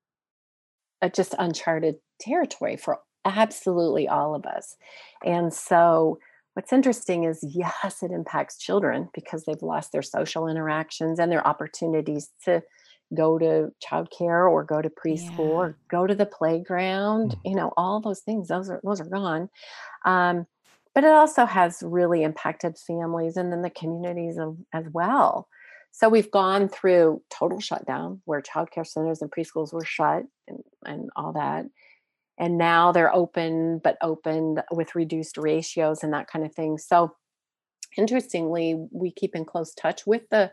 a 1.00 1.09
just 1.09 1.35
uncharted 1.38 1.97
territory 2.21 2.76
for 2.76 3.00
absolutely 3.25 4.09
all 4.09 4.35
of 4.35 4.45
us, 4.47 4.76
and 5.25 5.52
so 5.52 6.19
What's 6.54 6.73
interesting 6.73 7.25
is, 7.25 7.40
yes, 7.43 8.02
it 8.02 8.12
impacts 8.12 8.59
children 8.59 9.09
because 9.12 9.45
they've 9.45 9.61
lost 9.61 9.90
their 9.90 10.02
social 10.02 10.47
interactions 10.47 11.19
and 11.19 11.31
their 11.31 11.47
opportunities 11.47 12.31
to 12.45 12.62
go 13.12 13.38
to 13.38 13.71
childcare 13.85 14.50
or 14.50 14.64
go 14.64 14.81
to 14.81 14.88
preschool 14.88 15.38
yeah. 15.38 15.45
or 15.45 15.78
go 15.90 16.07
to 16.07 16.14
the 16.14 16.26
playground. 16.26 17.33
Mm-hmm. 17.33 17.49
You 17.49 17.57
know, 17.57 17.73
all 17.76 18.00
those 18.00 18.21
things; 18.21 18.49
those 18.49 18.71
are 18.71 18.81
those 18.85 19.00
are 19.00 19.09
gone. 19.09 19.50
Um, 20.04 20.47
but 20.95 21.02
it 21.02 21.11
also 21.11 21.45
has 21.45 21.83
really 21.85 22.23
impacted 22.23 22.78
families 22.78 23.37
and 23.37 23.50
then 23.50 23.62
the 23.62 23.71
communities 23.71 24.38
of, 24.38 24.57
as 24.73 24.85
well. 24.93 25.49
So 25.90 26.09
we've 26.09 26.31
gone 26.31 26.69
through 26.69 27.21
total 27.31 27.59
shutdown 27.59 28.21
where 28.26 28.40
childcare 28.40 28.87
centers 28.87 29.21
and 29.21 29.31
preschools 29.31 29.73
were 29.73 29.85
shut 29.85 30.23
and, 30.47 30.62
and 30.85 31.11
all 31.16 31.33
that 31.33 31.66
and 32.38 32.59
now 32.59 32.93
they're 32.93 33.14
open 33.14 33.81
but 33.83 33.97
opened 34.03 34.62
with 34.71 34.95
reduced 34.95 35.37
ratios 35.37 36.03
and 36.03 36.12
that 36.12 36.29
kind 36.29 36.45
of 36.45 36.55
thing 36.55 36.79
so 36.79 37.14
interestingly 37.97 38.75
we 38.91 39.11
keep 39.11 39.35
in 39.35 39.45
close 39.45 39.75
touch 39.75 40.07
with 40.07 40.23
the 40.31 40.50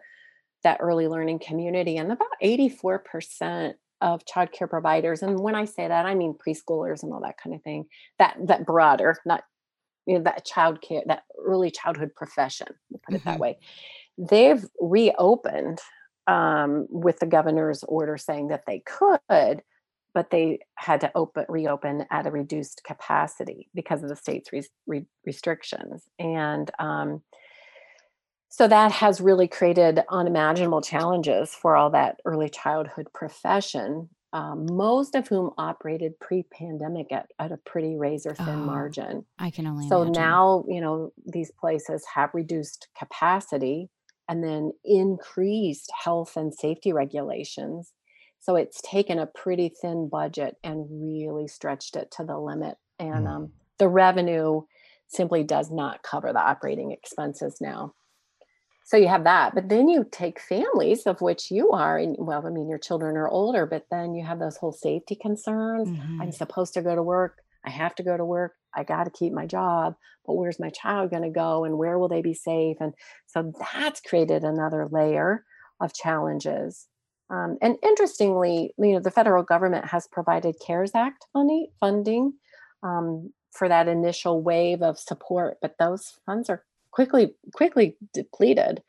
that 0.63 0.77
early 0.79 1.07
learning 1.07 1.39
community 1.39 1.97
and 1.97 2.11
about 2.11 2.27
84% 2.43 3.73
of 3.99 4.21
childcare 4.25 4.69
providers 4.69 5.21
and 5.21 5.39
when 5.39 5.55
i 5.55 5.65
say 5.65 5.87
that 5.87 6.05
i 6.05 6.15
mean 6.15 6.35
preschoolers 6.35 7.03
and 7.03 7.13
all 7.13 7.21
that 7.21 7.37
kind 7.37 7.55
of 7.55 7.61
thing 7.61 7.85
that 8.19 8.35
that 8.45 8.65
broader 8.65 9.15
not 9.25 9.43
you 10.05 10.15
know 10.15 10.23
that 10.23 10.45
child 10.45 10.81
care 10.81 11.03
that 11.05 11.23
early 11.45 11.69
childhood 11.69 12.09
profession 12.15 12.67
put 13.03 13.15
it 13.15 13.19
mm-hmm. 13.19 13.29
that 13.29 13.39
way 13.39 13.57
they've 14.17 14.65
reopened 14.79 15.79
um, 16.27 16.87
with 16.89 17.19
the 17.19 17.25
governor's 17.25 17.83
order 17.83 18.17
saying 18.17 18.49
that 18.49 18.63
they 18.67 18.83
could 18.85 19.63
but 20.13 20.29
they 20.29 20.59
had 20.75 21.01
to 21.01 21.11
open 21.15 21.45
reopen 21.49 22.05
at 22.11 22.27
a 22.27 22.31
reduced 22.31 22.81
capacity 22.85 23.69
because 23.73 24.03
of 24.03 24.09
the 24.09 24.15
state's 24.15 24.51
re- 24.51 24.67
re- 24.87 25.05
restrictions 25.25 26.03
and 26.19 26.71
um, 26.79 27.21
so 28.49 28.67
that 28.67 28.91
has 28.91 29.21
really 29.21 29.47
created 29.47 30.01
unimaginable 30.09 30.81
challenges 30.81 31.53
for 31.53 31.75
all 31.75 31.89
that 31.89 32.17
early 32.25 32.49
childhood 32.49 33.07
profession 33.13 34.09
um, 34.33 34.65
most 34.69 35.15
of 35.15 35.27
whom 35.27 35.51
operated 35.57 36.17
pre-pandemic 36.21 37.11
at, 37.11 37.27
at 37.37 37.51
a 37.51 37.57
pretty 37.57 37.97
razor 37.97 38.33
thin 38.33 38.49
oh, 38.49 38.65
margin 38.65 39.25
i 39.39 39.49
can 39.49 39.67
only 39.67 39.87
so 39.87 40.03
imagine. 40.03 40.21
now 40.21 40.65
you 40.67 40.81
know 40.81 41.11
these 41.25 41.51
places 41.59 42.05
have 42.15 42.29
reduced 42.33 42.87
capacity 42.97 43.89
and 44.29 44.43
then 44.43 44.71
increased 44.85 45.91
health 46.03 46.37
and 46.37 46.53
safety 46.53 46.93
regulations 46.93 47.91
so 48.41 48.55
it's 48.55 48.81
taken 48.81 49.19
a 49.19 49.27
pretty 49.27 49.69
thin 49.69 50.09
budget 50.09 50.57
and 50.63 50.87
really 50.89 51.47
stretched 51.47 51.95
it 51.95 52.11
to 52.17 52.23
the 52.23 52.37
limit. 52.37 52.77
And 52.99 53.25
mm. 53.25 53.29
um, 53.29 53.51
the 53.77 53.87
revenue 53.87 54.61
simply 55.07 55.43
does 55.43 55.71
not 55.71 56.03
cover 56.03 56.33
the 56.33 56.41
operating 56.41 56.91
expenses 56.91 57.57
now. 57.61 57.93
So 58.83 58.97
you 58.97 59.07
have 59.07 59.23
that. 59.25 59.53
But 59.53 59.69
then 59.69 59.87
you 59.87 60.05
take 60.11 60.39
families, 60.39 61.03
of 61.03 61.21
which 61.21 61.51
you 61.51 61.71
are, 61.71 61.97
and 61.97 62.15
well, 62.17 62.45
I 62.45 62.49
mean, 62.49 62.67
your 62.67 62.79
children 62.79 63.15
are 63.15 63.29
older, 63.29 63.65
but 63.65 63.85
then 63.91 64.15
you 64.15 64.25
have 64.25 64.39
those 64.39 64.57
whole 64.57 64.73
safety 64.73 65.15
concerns. 65.15 65.87
Mm-hmm. 65.87 66.21
I'm 66.21 66.31
supposed 66.31 66.73
to 66.73 66.81
go 66.81 66.95
to 66.95 67.03
work. 67.03 67.37
I 67.63 67.69
have 67.69 67.95
to 67.95 68.03
go 68.03 68.17
to 68.17 68.25
work. 68.25 68.55
I 68.73 68.83
got 68.83 69.03
to 69.03 69.11
keep 69.11 69.33
my 69.33 69.45
job, 69.45 69.95
but 70.25 70.33
where's 70.33 70.59
my 70.59 70.69
child 70.69 71.11
going 71.11 71.23
to 71.23 71.29
go 71.29 71.63
and 71.63 71.77
where 71.77 71.99
will 71.99 72.07
they 72.07 72.21
be 72.21 72.33
safe? 72.33 72.77
And 72.79 72.93
so 73.27 73.53
that's 73.73 74.01
created 74.01 74.43
another 74.43 74.87
layer 74.89 75.45
of 75.79 75.93
challenges. 75.93 76.87
Um, 77.31 77.57
and 77.61 77.77
interestingly, 77.81 78.73
you 78.77 78.93
know, 78.93 78.99
the 78.99 79.09
federal 79.09 79.43
government 79.43 79.85
has 79.85 80.05
provided 80.05 80.55
CARES 80.65 80.91
Act 80.93 81.25
money 81.33 81.71
funding 81.79 82.33
um, 82.83 83.31
for 83.51 83.69
that 83.69 83.87
initial 83.87 84.41
wave 84.41 84.81
of 84.81 84.99
support, 84.99 85.57
but 85.61 85.77
those 85.79 86.19
funds 86.25 86.49
are 86.49 86.63
quickly 86.91 87.33
quickly 87.55 87.95
depleted. 88.13 88.83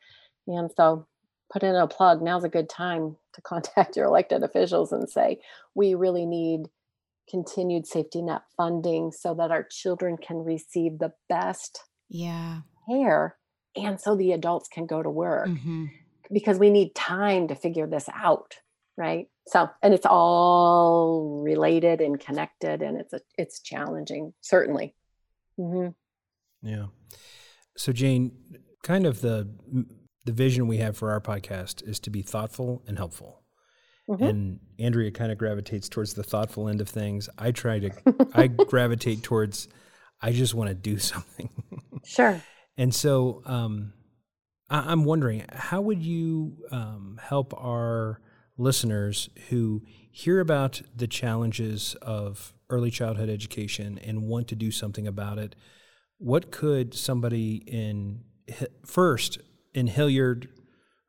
And 0.45 0.69
so, 0.75 1.07
put 1.51 1.63
in 1.63 1.75
a 1.75 1.87
plug. 1.87 2.21
Now's 2.21 2.43
a 2.43 2.49
good 2.49 2.69
time 2.69 3.15
to 3.33 3.41
contact 3.43 3.95
your 3.95 4.07
elected 4.07 4.43
officials 4.43 4.91
and 4.91 5.09
say, 5.09 5.39
we 5.73 5.93
really 5.93 6.25
need 6.25 6.67
continued 7.29 7.87
safety 7.87 8.21
net 8.21 8.41
funding 8.57 9.13
so 9.13 9.33
that 9.33 9.51
our 9.51 9.63
children 9.63 10.17
can 10.17 10.43
receive 10.43 10.99
the 10.99 11.13
best 11.29 11.79
yeah 12.09 12.59
care 12.89 13.37
and 13.77 14.01
so 14.01 14.13
the 14.13 14.33
adults 14.33 14.67
can 14.67 14.85
go 14.85 15.01
to 15.01 15.09
work. 15.09 15.47
Mm-hmm 15.47 15.85
because 16.31 16.59
we 16.59 16.69
need 16.69 16.95
time 16.95 17.47
to 17.47 17.55
figure 17.55 17.87
this 17.87 18.09
out 18.13 18.55
right? 18.97 19.27
So 19.47 19.69
and 19.81 19.93
it's 19.93 20.05
all 20.05 21.41
related 21.43 22.01
and 22.01 22.19
connected 22.19 22.81
and 22.81 22.99
it's 22.99 23.13
a 23.13 23.21
it's 23.37 23.61
challenging 23.61 24.33
certainly. 24.41 24.95
Mm-hmm. 25.59 25.89
yeah. 26.67 26.85
So 27.77 27.91
jane 27.91 28.31
kind 28.83 29.05
of 29.05 29.21
the 29.21 29.49
the 30.25 30.31
vision 30.31 30.67
we 30.67 30.77
have 30.77 30.97
for 30.97 31.11
our 31.11 31.21
podcast 31.21 31.87
is 31.87 31.99
to 32.01 32.09
be 32.09 32.21
thoughtful 32.21 32.83
and 32.87 32.97
helpful. 32.97 33.39
Mm-hmm. 34.09 34.23
and 34.25 34.59
andrea 34.79 35.11
kind 35.11 35.31
of 35.31 35.37
gravitates 35.37 35.87
towards 35.87 36.13
the 36.13 36.23
thoughtful 36.23 36.67
end 36.67 36.81
of 36.81 36.89
things. 36.89 37.29
I 37.37 37.51
try 37.51 37.79
to 37.79 37.91
i 38.33 38.47
gravitate 38.47 39.23
towards 39.23 39.69
i 40.21 40.31
just 40.31 40.53
want 40.53 40.69
to 40.69 40.75
do 40.75 40.97
something. 40.97 41.49
Sure. 42.05 42.41
And 42.75 42.91
so 42.93 43.43
um 43.45 43.93
I'm 44.73 45.03
wondering, 45.05 45.45
how 45.53 45.81
would 45.81 46.01
you 46.01 46.57
um, 46.71 47.19
help 47.21 47.53
our 47.55 48.19
listeners 48.57 49.29
who 49.49 49.83
hear 50.11 50.39
about 50.39 50.81
the 50.95 51.07
challenges 51.07 51.95
of 52.01 52.53
early 52.71 52.89
childhood 52.89 53.29
education 53.29 53.99
and 54.03 54.23
want 54.23 54.47
to 54.47 54.55
do 54.55 54.71
something 54.71 55.05
about 55.05 55.37
it? 55.37 55.55
What 56.17 56.51
could 56.51 56.95
somebody 56.95 57.57
in 57.67 58.23
first 58.83 59.37
in 59.75 59.87
Hilliard, 59.87 60.49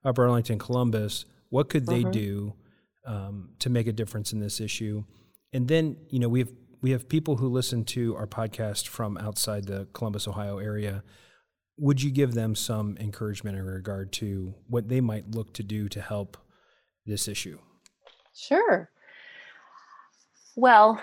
Upper 0.04 0.25
Arlington, 0.25 0.59
Columbus, 0.59 1.25
what 1.49 1.71
could 1.71 1.87
they 1.87 2.02
uh-huh. 2.02 2.11
do 2.11 2.54
um, 3.06 3.50
to 3.61 3.71
make 3.71 3.87
a 3.87 3.92
difference 3.92 4.33
in 4.33 4.40
this 4.40 4.61
issue? 4.61 5.04
And 5.54 5.68
then, 5.68 5.97
you 6.11 6.18
know, 6.18 6.28
we 6.28 6.40
have 6.40 6.52
we 6.83 6.90
have 6.90 7.09
people 7.09 7.37
who 7.37 7.49
listen 7.49 7.85
to 7.87 8.14
our 8.14 8.26
podcast 8.26 8.88
from 8.88 9.16
outside 9.16 9.64
the 9.64 9.88
Columbus, 9.94 10.28
Ohio 10.28 10.59
area 10.59 11.02
would 11.76 12.02
you 12.02 12.11
give 12.11 12.35
them 12.35 12.54
some 12.54 12.97
encouragement 12.99 13.57
in 13.57 13.64
regard 13.64 14.12
to 14.12 14.54
what 14.69 14.88
they 14.88 15.00
might 15.00 15.35
look 15.35 15.52
to 15.54 15.62
do 15.62 15.88
to 15.88 16.00
help 16.00 16.37
this 17.04 17.28
issue? 17.28 17.59
Sure. 18.35 18.90
Well, 20.57 21.02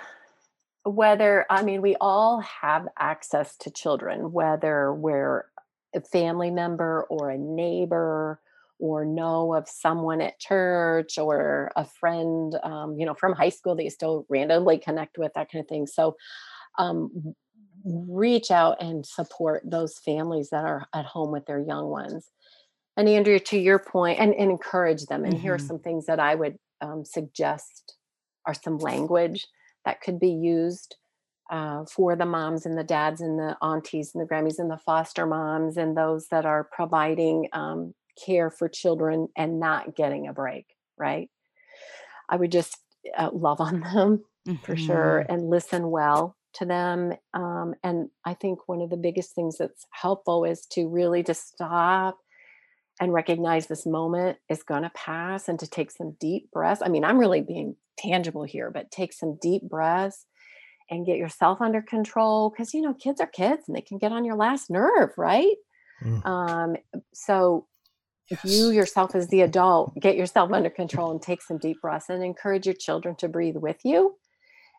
whether, 0.83 1.45
I 1.49 1.63
mean, 1.63 1.81
we 1.81 1.95
all 1.99 2.39
have 2.41 2.87
access 2.97 3.57
to 3.57 3.71
children, 3.71 4.31
whether 4.31 4.93
we're 4.93 5.45
a 5.93 6.01
family 6.01 6.51
member 6.51 7.05
or 7.09 7.29
a 7.29 7.37
neighbor 7.37 8.39
or 8.79 9.05
know 9.05 9.53
of 9.53 9.67
someone 9.69 10.21
at 10.21 10.39
church 10.39 11.17
or 11.17 11.71
a 11.75 11.85
friend, 11.85 12.57
um, 12.63 12.95
you 12.97 13.05
know, 13.05 13.13
from 13.13 13.33
high 13.33 13.49
school 13.49 13.75
that 13.75 13.83
you 13.83 13.89
still 13.89 14.25
randomly 14.29 14.77
connect 14.77 15.17
with, 15.17 15.33
that 15.35 15.51
kind 15.51 15.61
of 15.63 15.67
thing. 15.67 15.85
So, 15.85 16.15
um, 16.79 17.35
reach 17.83 18.51
out 18.51 18.81
and 18.81 19.05
support 19.05 19.63
those 19.65 19.99
families 19.99 20.49
that 20.49 20.65
are 20.65 20.87
at 20.93 21.05
home 21.05 21.31
with 21.31 21.45
their 21.45 21.59
young 21.59 21.87
ones. 21.87 22.29
And 22.97 23.07
Andrea, 23.07 23.39
to 23.39 23.57
your 23.57 23.79
point, 23.79 24.19
and, 24.19 24.33
and 24.35 24.51
encourage 24.51 25.05
them. 25.05 25.23
And 25.23 25.33
mm-hmm. 25.33 25.41
here 25.41 25.53
are 25.53 25.57
mm-hmm. 25.57 25.67
some 25.67 25.79
things 25.79 26.05
that 26.05 26.19
I 26.19 26.35
would 26.35 26.57
um, 26.81 27.05
suggest 27.05 27.95
are 28.45 28.53
some 28.53 28.77
language 28.77 29.47
that 29.85 30.01
could 30.01 30.19
be 30.19 30.31
used 30.31 30.95
uh, 31.51 31.85
for 31.85 32.15
the 32.15 32.25
moms 32.25 32.65
and 32.65 32.77
the 32.77 32.83
dads 32.83 33.21
and 33.21 33.37
the 33.37 33.57
aunties 33.61 34.11
and 34.13 34.23
the 34.23 34.27
Grammys 34.27 34.59
and 34.59 34.69
the 34.69 34.77
foster 34.77 35.25
moms 35.25 35.77
and 35.77 35.95
those 35.97 36.27
that 36.27 36.45
are 36.45 36.67
providing 36.71 37.47
um, 37.53 37.93
care 38.25 38.49
for 38.49 38.69
children 38.69 39.27
and 39.35 39.59
not 39.59 39.95
getting 39.95 40.27
a 40.27 40.33
break, 40.33 40.65
right? 40.97 41.29
I 42.29 42.37
would 42.37 42.51
just 42.51 42.77
uh, 43.17 43.29
love 43.33 43.59
on 43.59 43.79
them 43.93 44.23
mm-hmm. 44.47 44.55
for 44.63 44.75
sure 44.75 45.23
mm-hmm. 45.23 45.33
and 45.33 45.49
listen 45.49 45.89
well 45.89 46.35
to 46.55 46.65
them. 46.65 47.13
Um, 47.33 47.73
and 47.83 48.09
I 48.25 48.33
think 48.33 48.67
one 48.67 48.81
of 48.81 48.89
the 48.89 48.97
biggest 48.97 49.33
things 49.33 49.57
that's 49.57 49.85
helpful 49.91 50.45
is 50.45 50.65
to 50.71 50.87
really 50.87 51.23
just 51.23 51.47
stop 51.49 52.17
and 52.99 53.13
recognize 53.13 53.67
this 53.67 53.85
moment 53.85 54.37
is 54.49 54.63
going 54.63 54.83
to 54.83 54.91
pass 54.93 55.47
and 55.47 55.59
to 55.59 55.67
take 55.67 55.91
some 55.91 56.15
deep 56.19 56.51
breaths. 56.51 56.81
I 56.83 56.89
mean, 56.89 57.03
I'm 57.03 57.17
really 57.17 57.41
being 57.41 57.75
tangible 57.97 58.43
here, 58.43 58.69
but 58.69 58.91
take 58.91 59.13
some 59.13 59.37
deep 59.41 59.63
breaths 59.63 60.25
and 60.89 61.05
get 61.05 61.17
yourself 61.17 61.61
under 61.61 61.81
control 61.81 62.49
because, 62.49 62.73
you 62.73 62.81
know, 62.81 62.93
kids 62.93 63.21
are 63.21 63.27
kids 63.27 63.63
and 63.67 63.75
they 63.75 63.81
can 63.81 63.97
get 63.97 64.11
on 64.11 64.25
your 64.25 64.35
last 64.35 64.69
nerve, 64.69 65.11
right? 65.17 65.55
Mm. 66.03 66.25
Um, 66.25 66.75
so 67.13 67.67
Yes. 68.31 68.45
If 68.45 68.51
you 68.51 68.69
yourself, 68.69 69.13
as 69.13 69.27
the 69.27 69.41
adult, 69.41 69.93
get 69.99 70.15
yourself 70.15 70.53
under 70.53 70.69
control 70.69 71.11
and 71.11 71.21
take 71.21 71.41
some 71.41 71.57
deep 71.57 71.81
breaths 71.81 72.07
and 72.07 72.23
encourage 72.23 72.65
your 72.65 72.75
children 72.75 73.13
to 73.17 73.27
breathe 73.27 73.57
with 73.57 73.79
you, 73.83 74.15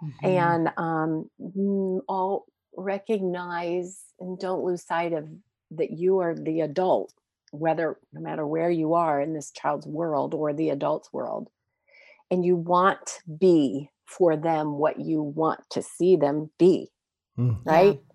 mm-hmm. 0.02 0.26
and 0.26 0.68
um, 0.76 1.30
mm, 1.40 2.00
all 2.08 2.46
recognize 2.76 4.00
and 4.18 4.38
don't 4.38 4.64
lose 4.64 4.84
sight 4.84 5.12
of 5.12 5.28
that 5.72 5.90
you 5.90 6.18
are 6.18 6.34
the 6.34 6.60
adult, 6.60 7.12
whether 7.50 7.98
no 8.12 8.20
matter 8.20 8.46
where 8.46 8.70
you 8.70 8.94
are 8.94 9.20
in 9.20 9.34
this 9.34 9.50
child's 9.50 9.86
world 9.86 10.34
or 10.34 10.52
the 10.52 10.70
adult's 10.70 11.12
world, 11.12 11.48
and 12.30 12.44
you 12.44 12.56
want 12.56 12.98
to 13.06 13.30
be 13.38 13.90
for 14.06 14.36
them 14.36 14.78
what 14.78 15.00
you 15.00 15.22
want 15.22 15.60
to 15.70 15.82
see 15.82 16.16
them 16.16 16.50
be, 16.58 16.88
mm. 17.38 17.58
right? 17.64 18.00
Yeah. 18.00 18.12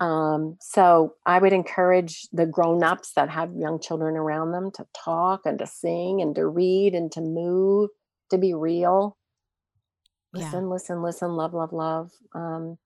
Um, 0.00 0.56
so 0.60 1.14
I 1.26 1.38
would 1.38 1.52
encourage 1.52 2.28
the 2.32 2.46
grown-ups 2.46 3.12
that 3.16 3.30
have 3.30 3.52
young 3.56 3.80
children 3.80 4.16
around 4.16 4.52
them 4.52 4.70
to 4.76 4.86
talk 4.94 5.40
and 5.44 5.58
to 5.58 5.66
sing 5.66 6.22
and 6.22 6.34
to 6.36 6.46
read 6.46 6.94
and 6.94 7.10
to 7.12 7.20
move, 7.20 7.90
to 8.30 8.38
be 8.38 8.54
real. 8.54 9.17
Listen, 10.32 10.64
yeah. 10.64 10.68
listen, 10.68 11.02
listen, 11.02 11.30
love, 11.30 11.54
love, 11.54 11.72
love. 11.72 12.12
Um, 12.34 12.78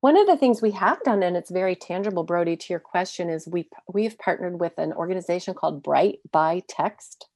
one 0.00 0.16
of 0.16 0.26
the 0.26 0.36
things 0.36 0.60
we 0.60 0.72
have 0.72 1.00
done, 1.04 1.22
and 1.22 1.36
it's 1.36 1.50
very 1.50 1.76
tangible, 1.76 2.24
Brody, 2.24 2.56
to 2.56 2.66
your 2.70 2.80
question, 2.80 3.30
is 3.30 3.46
we 3.46 3.68
we've 3.92 4.18
partnered 4.18 4.58
with 4.58 4.76
an 4.76 4.92
organization 4.92 5.54
called 5.54 5.80
Bright 5.82 6.18
by 6.32 6.62
Text. 6.68 7.28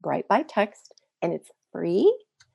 Bright 0.00 0.26
by 0.26 0.42
Text, 0.42 0.94
and 1.20 1.34
it's 1.34 1.50
free. 1.70 2.12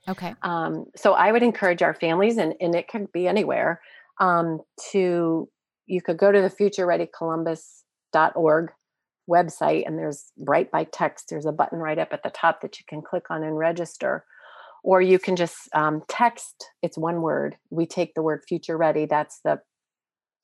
Okay. 0.10 0.34
Um, 0.42 0.88
so 0.96 1.14
I 1.14 1.32
would 1.32 1.44
encourage 1.44 1.84
our 1.84 1.94
families, 1.94 2.38
and, 2.38 2.56
and 2.60 2.74
it 2.74 2.88
could 2.88 3.12
be 3.12 3.28
anywhere, 3.28 3.82
um, 4.20 4.62
to 4.92 5.48
you 5.86 6.02
could 6.02 6.18
go 6.18 6.32
to 6.32 6.42
the 6.42 6.50
futurereadycolumbus.org 6.50 8.72
website, 9.30 9.86
and 9.86 10.00
there's 10.00 10.32
Bright 10.38 10.72
by 10.72 10.86
Text. 10.86 11.30
There's 11.30 11.46
a 11.46 11.52
button 11.52 11.78
right 11.78 12.00
up 12.00 12.12
at 12.12 12.24
the 12.24 12.32
top 12.32 12.62
that 12.62 12.80
you 12.80 12.86
can 12.88 13.04
click 13.04 13.30
on 13.30 13.44
and 13.44 13.56
register 13.58 14.26
or 14.84 15.02
you 15.02 15.20
can 15.20 15.36
just 15.36 15.58
um, 15.74 16.02
text 16.08 16.72
it's 16.82 16.98
one 16.98 17.22
word 17.22 17.58
we 17.70 17.86
take 17.86 18.14
the 18.14 18.22
word 18.22 18.42
future 18.48 18.78
ready 18.78 19.06
that's 19.06 19.40
the 19.44 19.60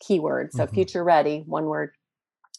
keyword 0.03 0.51
so 0.53 0.65
mm-hmm. 0.65 0.73
future 0.73 1.03
ready 1.03 1.43
one 1.45 1.65
word. 1.65 1.91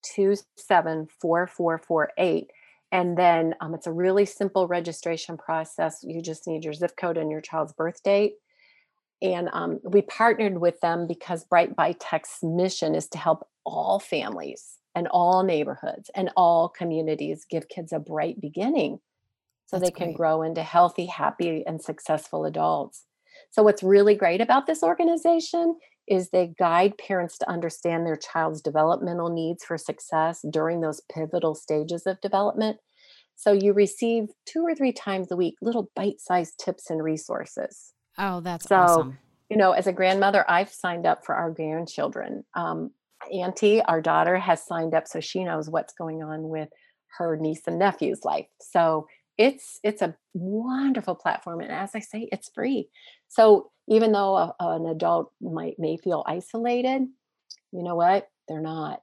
274448 0.03 2.51
and 2.91 3.17
then 3.17 3.55
um, 3.61 3.73
it's 3.73 3.87
a 3.87 3.91
really 3.91 4.25
simple 4.25 4.67
registration 4.67 5.37
process 5.37 6.03
you 6.03 6.21
just 6.21 6.45
need 6.47 6.65
your 6.65 6.73
zip 6.73 6.97
code 6.97 7.17
and 7.17 7.31
your 7.31 7.41
child's 7.41 7.73
birth 7.73 8.03
date. 8.03 8.33
And 9.21 9.49
um, 9.53 9.79
we 9.83 10.01
partnered 10.01 10.59
with 10.59 10.81
them 10.81 11.07
because 11.07 11.45
bright 11.45 11.77
by 11.77 11.93
text's 11.93 12.43
mission 12.43 12.93
is 12.93 13.07
to 13.09 13.17
help 13.17 13.47
all 13.65 13.99
families 13.99 14.79
and 14.95 15.07
all 15.09 15.43
neighborhoods 15.43 16.09
and 16.15 16.29
all 16.35 16.69
communities 16.69 17.45
give 17.49 17.67
kids 17.67 17.91
a 17.91 17.99
bright 17.99 18.39
beginning 18.39 18.99
so 19.65 19.79
That's 19.79 19.89
they 19.89 19.95
can 19.95 20.07
great. 20.09 20.17
grow 20.17 20.41
into 20.43 20.61
healthy, 20.61 21.05
happy, 21.05 21.63
and 21.65 21.81
successful 21.81 22.45
adults. 22.45 23.05
So, 23.49 23.63
what's 23.63 23.83
really 23.83 24.15
great 24.15 24.41
about 24.41 24.67
this 24.67 24.83
organization 24.83 25.77
is 26.07 26.29
they 26.29 26.53
guide 26.59 26.97
parents 26.97 27.37
to 27.39 27.49
understand 27.49 28.05
their 28.05 28.17
child's 28.17 28.61
developmental 28.61 29.29
needs 29.29 29.63
for 29.63 29.77
success 29.77 30.45
during 30.51 30.81
those 30.81 31.01
pivotal 31.11 31.55
stages 31.55 32.05
of 32.05 32.21
development. 32.21 32.77
So, 33.35 33.51
you 33.53 33.73
receive 33.73 34.25
two 34.45 34.61
or 34.61 34.75
three 34.75 34.91
times 34.91 35.31
a 35.31 35.35
week 35.35 35.55
little 35.61 35.89
bite 35.95 36.19
sized 36.19 36.59
tips 36.63 36.89
and 36.89 37.01
resources. 37.01 37.93
Oh, 38.17 38.41
that's 38.41 38.67
so, 38.67 38.75
awesome. 38.75 39.17
You 39.49 39.57
know, 39.57 39.71
as 39.71 39.87
a 39.87 39.93
grandmother, 39.93 40.45
I've 40.49 40.69
signed 40.69 41.05
up 41.05 41.25
for 41.25 41.35
our 41.35 41.51
grandchildren. 41.51 42.43
Um, 42.53 42.91
Auntie, 43.31 43.81
our 43.83 44.01
daughter, 44.01 44.37
has 44.37 44.65
signed 44.65 44.93
up 44.93 45.07
so 45.07 45.19
she 45.19 45.43
knows 45.43 45.69
what's 45.69 45.93
going 45.93 46.23
on 46.23 46.49
with 46.49 46.69
her 47.17 47.37
niece 47.37 47.61
and 47.67 47.79
nephew's 47.79 48.23
life. 48.23 48.47
So 48.61 49.07
it's 49.37 49.79
it's 49.83 50.01
a 50.01 50.15
wonderful 50.33 51.15
platform, 51.15 51.61
and 51.61 51.71
as 51.71 51.91
I 51.95 51.99
say, 51.99 52.29
it's 52.31 52.49
free. 52.53 52.89
So 53.29 53.71
even 53.87 54.11
though 54.11 54.35
a, 54.35 54.55
an 54.59 54.85
adult 54.85 55.31
might 55.41 55.75
may 55.79 55.97
feel 55.97 56.23
isolated, 56.27 57.01
you 57.71 57.83
know 57.83 57.95
what? 57.95 58.29
They're 58.47 58.61
not. 58.61 59.01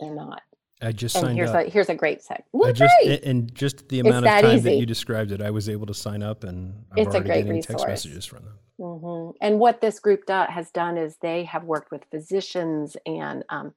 They're 0.00 0.14
not. 0.14 0.42
I 0.82 0.92
just 0.92 1.16
and 1.16 1.24
signed 1.24 1.38
here's 1.38 1.50
up. 1.50 1.66
A, 1.66 1.70
here's 1.70 1.88
a 1.88 1.94
great 1.94 2.22
sec. 2.22 2.44
Well, 2.52 2.72
just 2.72 2.94
great. 3.02 3.24
and 3.24 3.54
just 3.54 3.88
the 3.88 4.00
amount 4.00 4.26
it's 4.26 4.34
of 4.34 4.42
time 4.42 4.56
that, 4.56 4.62
that, 4.64 4.76
you 4.76 4.86
described 4.86 5.32
it, 5.32 5.40
I 5.40 5.50
was 5.50 5.68
able 5.68 5.86
to 5.86 5.94
sign 5.94 6.22
up, 6.22 6.44
and 6.44 6.84
I'm 6.92 6.98
it's 6.98 7.14
already 7.14 7.18
a 7.18 7.22
great 7.22 7.36
getting 7.38 7.52
resource. 7.52 7.66
text 7.66 7.88
messages 7.88 8.26
from 8.26 8.44
them. 8.44 8.58
Mm-hmm. 8.78 9.36
And 9.40 9.58
what 9.58 9.80
this 9.80 9.98
group 9.98 10.26
do, 10.26 10.44
has 10.48 10.70
done 10.70 10.98
is 10.98 11.16
they 11.16 11.44
have 11.44 11.64
worked 11.64 11.90
with 11.90 12.04
physicians 12.10 12.96
and 13.06 13.42
um, 13.48 13.72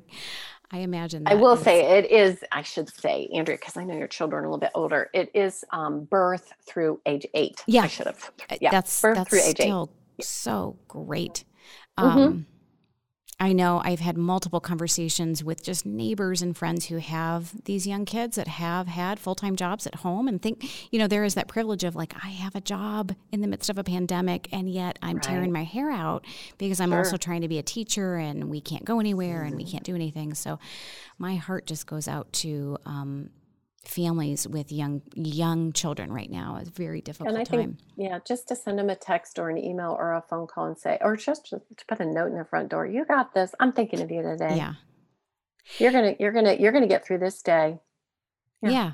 I 0.71 0.79
imagine. 0.79 1.25
I 1.27 1.35
will 1.35 1.53
is, 1.53 1.61
say 1.61 1.99
it 1.99 2.11
is. 2.11 2.43
I 2.51 2.63
should 2.63 2.89
say, 2.89 3.29
Andrea, 3.35 3.59
because 3.59 3.77
I 3.77 3.85
know 3.85 3.97
your 3.97 4.09
children 4.09 4.45
are 4.45 4.47
a 4.47 4.51
little 4.51 4.61
bit 4.61 4.73
older. 4.75 5.11
It 5.13 5.31
is 5.35 5.65
um, 5.71 6.05
birth 6.05 6.53
through 6.67 7.01
age 7.07 7.27
eight. 7.35 7.63
Yeah, 7.67 7.83
I 7.83 7.87
should 7.87 8.07
have. 8.07 8.31
Uh, 8.51 8.57
yeah, 8.61 8.71
that's 8.71 9.01
birth 9.01 9.17
that's 9.17 9.31
through 9.31 9.43
age 9.43 9.61
eight. 9.61 10.25
So 10.25 10.77
great. 10.89 11.45
Mm-hmm. 11.99 12.41
I 13.41 13.53
know 13.53 13.83
I've 13.85 14.01
had 14.01 14.17
multiple 14.17 14.61
conversations 14.61 15.43
with 15.43 15.63
just 15.63 15.85
neighbors 15.85 16.41
and 16.41 16.57
friends 16.57 16.87
who 16.87 16.99
have 16.99 17.65
these 17.65 17.87
young 17.87 18.05
kids 18.05 18.37
that 18.37 18.47
have 18.47 18.87
had 18.87 19.19
full 19.19 19.35
time 19.35 19.57
jobs 19.57 19.87
at 19.87 19.97
home 19.97 20.29
and 20.29 20.41
think, 20.41 20.93
you 20.93 20.99
know, 20.99 21.07
there 21.07 21.25
is 21.25 21.35
that 21.35 21.49
privilege 21.49 21.85
of 21.85 21.97
like, 21.97 22.15
I 22.23 22.29
have 22.29 22.55
a 22.55 22.61
job 22.61 23.15
in 23.33 23.41
the 23.41 23.49
midst 23.49 23.71
of 23.71 23.79
a 23.79 23.85
pandemic 23.85 24.49
and 24.53 24.71
yet 24.71 24.99
I'm 25.03 25.17
right. 25.17 25.23
tearing 25.23 25.53
my 25.53 25.65
hair 25.65 25.91
out 25.91 26.25
because 26.59 26.81
I'm 26.81 26.91
sure. 26.91 26.99
also 26.99 27.17
trying 27.17 27.41
to 27.41 27.49
be 27.49 27.59
a 27.59 27.63
teacher 27.63 28.17
and 28.17 28.49
we 28.51 28.61
can't 28.61 28.85
go 28.85 29.01
anywhere 29.01 29.39
mm-hmm. 29.39 29.47
and 29.49 29.57
we 29.57 29.65
mm-hmm. 29.65 29.73
can't 29.73 29.85
do 29.85 29.95
anything. 29.95 30.35
So 30.35 30.59
my 31.19 31.35
heart 31.35 31.67
just 31.67 31.87
goes 31.87 32.07
out 32.07 32.33
to, 32.35 32.79
um, 32.87 33.31
families 33.89 34.47
with 34.47 34.73
young 34.73 35.03
young 35.15 35.73
children 35.73 36.13
right 36.13 36.31
now 36.31 36.57
is 36.57 36.69
very 36.69 37.01
difficult 37.01 37.31
and 37.31 37.39
I 37.39 37.45
time. 37.45 37.61
Think, 37.61 37.79
yeah, 37.97 38.19
just 38.27 38.49
to 38.49 38.57
send 38.57 38.79
them 38.79 38.91
a 38.91 38.97
text 38.97 39.39
or 39.39 39.51
an 39.51 39.59
email 39.59 39.97
or 39.99 40.15
a 40.15 40.23
phone 40.23 40.47
call 40.47 40.67
and 40.67 40.79
say, 40.79 40.99
or 41.01 41.17
just 41.17 41.47
to 41.47 41.61
put 41.89 42.01
a 42.01 42.07
note 42.07 42.27
in 42.27 42.39
the 42.39 42.45
front 42.45 42.71
door, 42.71 42.87
you 42.87 43.05
got 43.05 43.35
this. 43.35 43.55
I'm 43.61 43.73
thinking 43.73 44.01
of 44.01 44.11
you 44.11 44.23
today. 44.23 44.57
Yeah. 44.57 44.75
You're 45.79 45.93
gonna 45.93 46.15
you're 46.19 46.33
gonna 46.33 46.55
you're 46.55 46.73
gonna 46.73 46.87
get 46.87 47.07
through 47.07 47.19
this 47.19 47.43
day. 47.43 47.79
Yeah. 48.63 48.71
yeah 48.71 48.93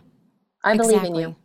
I 0.64 0.74
exactly. 0.74 0.98
believe 0.98 1.10
in 1.10 1.14
you. 1.14 1.36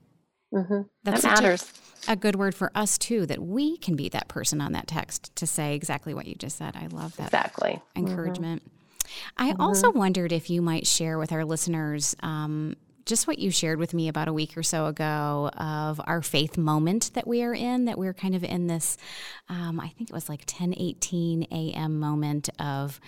Mm-hmm. 0.53 0.81
That's 1.03 1.21
that 1.23 1.41
matters. 1.41 1.73
A, 2.07 2.13
a, 2.13 2.15
good 2.15 2.35
word 2.35 2.55
for 2.55 2.71
us 2.75 2.97
too, 2.97 3.25
that 3.25 3.41
we 3.41 3.77
can 3.77 3.95
be 3.95 4.09
that 4.09 4.27
person 4.27 4.61
on 4.61 4.71
that 4.73 4.87
text 4.87 5.35
to 5.35 5.47
say 5.47 5.75
exactly 5.75 6.13
what 6.13 6.27
you 6.27 6.35
just 6.35 6.57
said. 6.57 6.75
I 6.75 6.87
love 6.87 7.15
that. 7.17 7.27
Exactly. 7.27 7.81
Encouragement. 7.95 8.61
Mm-hmm. 8.61 8.75
I 9.37 9.51
mm-hmm. 9.51 9.61
also 9.61 9.91
wondered 9.91 10.31
if 10.31 10.49
you 10.49 10.61
might 10.61 10.87
share 10.87 11.17
with 11.17 11.31
our 11.31 11.45
listeners 11.45 12.15
um, 12.21 12.75
just 13.05 13.27
what 13.27 13.39
you 13.39 13.51
shared 13.51 13.79
with 13.79 13.93
me 13.93 14.07
about 14.07 14.27
a 14.27 14.33
week 14.33 14.57
or 14.57 14.63
so 14.63 14.87
ago 14.87 15.51
of 15.57 16.01
our 16.05 16.21
faith 16.21 16.57
moment 16.57 17.11
that 17.13 17.27
we 17.27 17.43
are 17.43 17.53
in, 17.53 17.85
that 17.85 17.97
we're 17.97 18.13
kind 18.13 18.35
of 18.35 18.43
in 18.43 18.67
this, 18.67 18.97
um, 19.47 19.79
I 19.79 19.89
think 19.89 20.09
it 20.09 20.13
was 20.13 20.27
like 20.27 20.43
10 20.45 20.73
18 20.75 21.47
a.m. 21.51 21.99
moment 21.99 22.49
of 22.59 22.99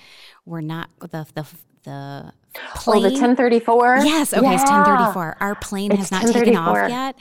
we're 0.45 0.62
not, 0.62 0.89
the, 0.99 1.25
the, 1.33 1.45
the 1.83 2.31
plane. 2.75 3.05
Oh, 3.05 3.10
the 3.10 3.13
1034? 3.13 3.97
Yes. 4.03 4.33
Okay, 4.33 4.43
yeah. 4.43 4.53
it's 4.53 4.69
1034. 4.69 5.38
Our 5.39 5.55
plane 5.55 5.91
it's 5.91 6.10
has 6.10 6.12
not 6.12 6.31
taken 6.31 6.55
off 6.55 6.89
yet. 6.89 7.15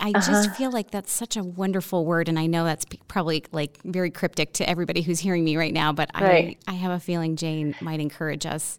I 0.00 0.10
uh-huh. 0.10 0.20
just 0.20 0.56
feel 0.56 0.72
like 0.72 0.90
that's 0.90 1.12
such 1.12 1.36
a 1.36 1.44
wonderful 1.44 2.04
word. 2.04 2.28
And 2.28 2.38
I 2.38 2.46
know 2.46 2.64
that's 2.64 2.86
probably 3.06 3.44
like 3.52 3.78
very 3.84 4.10
cryptic 4.10 4.52
to 4.54 4.68
everybody 4.68 5.02
who's 5.02 5.20
hearing 5.20 5.44
me 5.44 5.56
right 5.56 5.72
now, 5.72 5.92
but 5.92 6.10
right. 6.20 6.58
I, 6.66 6.72
I 6.72 6.74
have 6.74 6.92
a 6.92 7.00
feeling 7.00 7.36
Jane 7.36 7.76
might 7.80 8.00
encourage 8.00 8.46
us. 8.46 8.78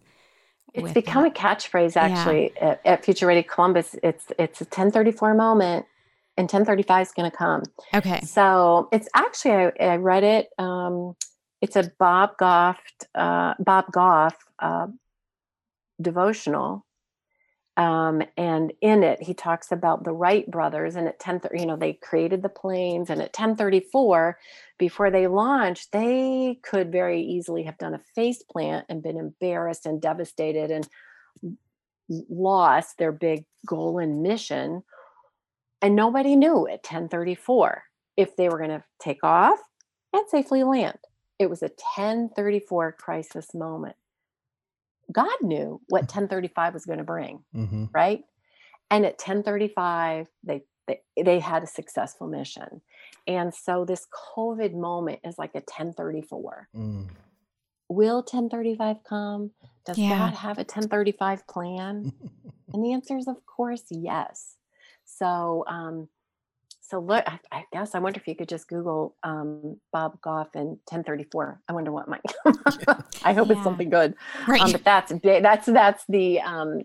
It's 0.84 0.92
become 0.92 1.24
that. 1.24 1.36
a 1.36 1.40
catchphrase 1.40 1.96
actually 1.96 2.52
yeah. 2.56 2.68
at, 2.68 2.80
at, 2.84 3.04
Future 3.04 3.26
Ready 3.26 3.42
Columbus. 3.42 3.96
It's 4.02 4.26
it's 4.38 4.60
a 4.60 4.64
1034 4.64 5.34
moment 5.34 5.86
and 6.38 6.44
1035 6.44 7.06
is 7.06 7.12
going 7.12 7.30
to 7.30 7.36
come. 7.36 7.62
Okay. 7.92 8.20
So 8.20 8.88
it's 8.92 9.08
actually, 9.14 9.52
I, 9.52 9.72
I 9.80 9.96
read 9.96 10.22
it. 10.22 10.48
Um, 10.56 11.16
it's 11.60 11.74
a 11.74 11.90
Bob 11.98 12.38
Goff, 12.38 12.78
uh, 13.14 13.54
Bob 13.58 13.86
Goff 13.90 14.36
uh, 14.60 14.86
devotional. 16.00 16.86
Um, 17.78 18.22
and 18.36 18.72
in 18.80 19.04
it, 19.04 19.22
he 19.22 19.34
talks 19.34 19.70
about 19.70 20.02
the 20.02 20.12
Wright 20.12 20.50
brothers. 20.50 20.96
And 20.96 21.06
at 21.06 21.20
10, 21.20 21.42
you 21.54 21.64
know, 21.64 21.76
they 21.76 21.92
created 21.92 22.42
the 22.42 22.48
planes. 22.48 23.08
And 23.08 23.20
at 23.20 23.38
1034, 23.38 24.36
before 24.78 25.12
they 25.12 25.28
launched, 25.28 25.92
they 25.92 26.58
could 26.64 26.90
very 26.90 27.22
easily 27.22 27.62
have 27.62 27.78
done 27.78 27.94
a 27.94 28.00
face 28.16 28.42
plant 28.42 28.86
and 28.88 29.00
been 29.00 29.16
embarrassed 29.16 29.86
and 29.86 30.02
devastated 30.02 30.72
and 30.72 30.88
lost 32.28 32.98
their 32.98 33.12
big 33.12 33.44
goal 33.64 34.00
and 34.00 34.24
mission. 34.24 34.82
And 35.80 35.94
nobody 35.94 36.34
knew 36.34 36.66
at 36.66 36.82
1034 36.82 37.84
if 38.16 38.34
they 38.34 38.48
were 38.48 38.58
going 38.58 38.70
to 38.70 38.82
take 39.00 39.22
off 39.22 39.60
and 40.12 40.28
safely 40.28 40.64
land. 40.64 40.98
It 41.38 41.48
was 41.48 41.62
a 41.62 41.66
1034 41.66 42.96
crisis 42.98 43.54
moment. 43.54 43.94
God 45.12 45.36
knew 45.42 45.80
what 45.88 46.02
1035 46.02 46.70
mm. 46.70 46.74
was 46.74 46.84
going 46.84 46.98
to 46.98 47.04
bring, 47.04 47.44
mm-hmm. 47.54 47.86
right? 47.92 48.22
And 48.90 49.04
at 49.04 49.12
1035, 49.12 50.28
they, 50.44 50.62
they 50.86 51.00
they 51.22 51.38
had 51.38 51.62
a 51.62 51.66
successful 51.66 52.26
mission. 52.26 52.80
And 53.26 53.54
so 53.54 53.84
this 53.84 54.06
COVID 54.34 54.74
moment 54.74 55.20
is 55.24 55.36
like 55.38 55.50
a 55.54 55.58
1034. 55.58 56.68
Mm. 56.74 57.08
Will 57.90 58.16
1035 58.16 58.96
come? 59.04 59.50
Does 59.84 59.98
yeah. 59.98 60.18
God 60.18 60.34
have 60.34 60.58
a 60.58 60.62
1035 60.62 61.46
plan? 61.46 62.12
and 62.72 62.84
the 62.84 62.92
answer 62.92 63.16
is, 63.16 63.28
of 63.28 63.44
course, 63.46 63.84
yes. 63.90 64.56
So, 65.04 65.64
um, 65.66 66.08
so 66.88 67.00
look, 67.00 67.22
I, 67.26 67.38
I, 67.52 67.64
guess 67.70 67.94
I 67.94 67.98
wonder 67.98 68.18
if 68.18 68.26
you 68.26 68.34
could 68.34 68.48
just 68.48 68.66
Google 68.66 69.14
um, 69.22 69.76
Bob 69.92 70.18
Goff 70.22 70.48
and 70.54 70.68
1034. 70.88 71.60
I 71.68 71.72
wonder 71.74 71.92
what 71.92 72.08
might. 72.08 72.22
I 73.24 73.34
hope 73.34 73.48
yeah. 73.48 73.56
it's 73.56 73.62
something 73.62 73.90
good. 73.90 74.14
Right. 74.46 74.62
Um, 74.62 74.72
but 74.72 74.84
that's 74.84 75.12
that's 75.22 75.66
that's 75.66 76.04
the 76.08 76.40
um, 76.40 76.80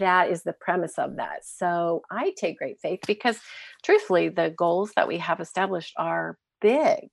that 0.00 0.30
is 0.30 0.42
the 0.42 0.52
premise 0.52 0.98
of 0.98 1.16
that. 1.16 1.44
So 1.46 2.02
I 2.10 2.32
take 2.36 2.58
great 2.58 2.80
faith 2.80 3.00
because, 3.06 3.38
truthfully, 3.84 4.30
the 4.30 4.50
goals 4.50 4.90
that 4.96 5.06
we 5.06 5.18
have 5.18 5.38
established 5.38 5.94
are 5.96 6.38
big. 6.60 7.10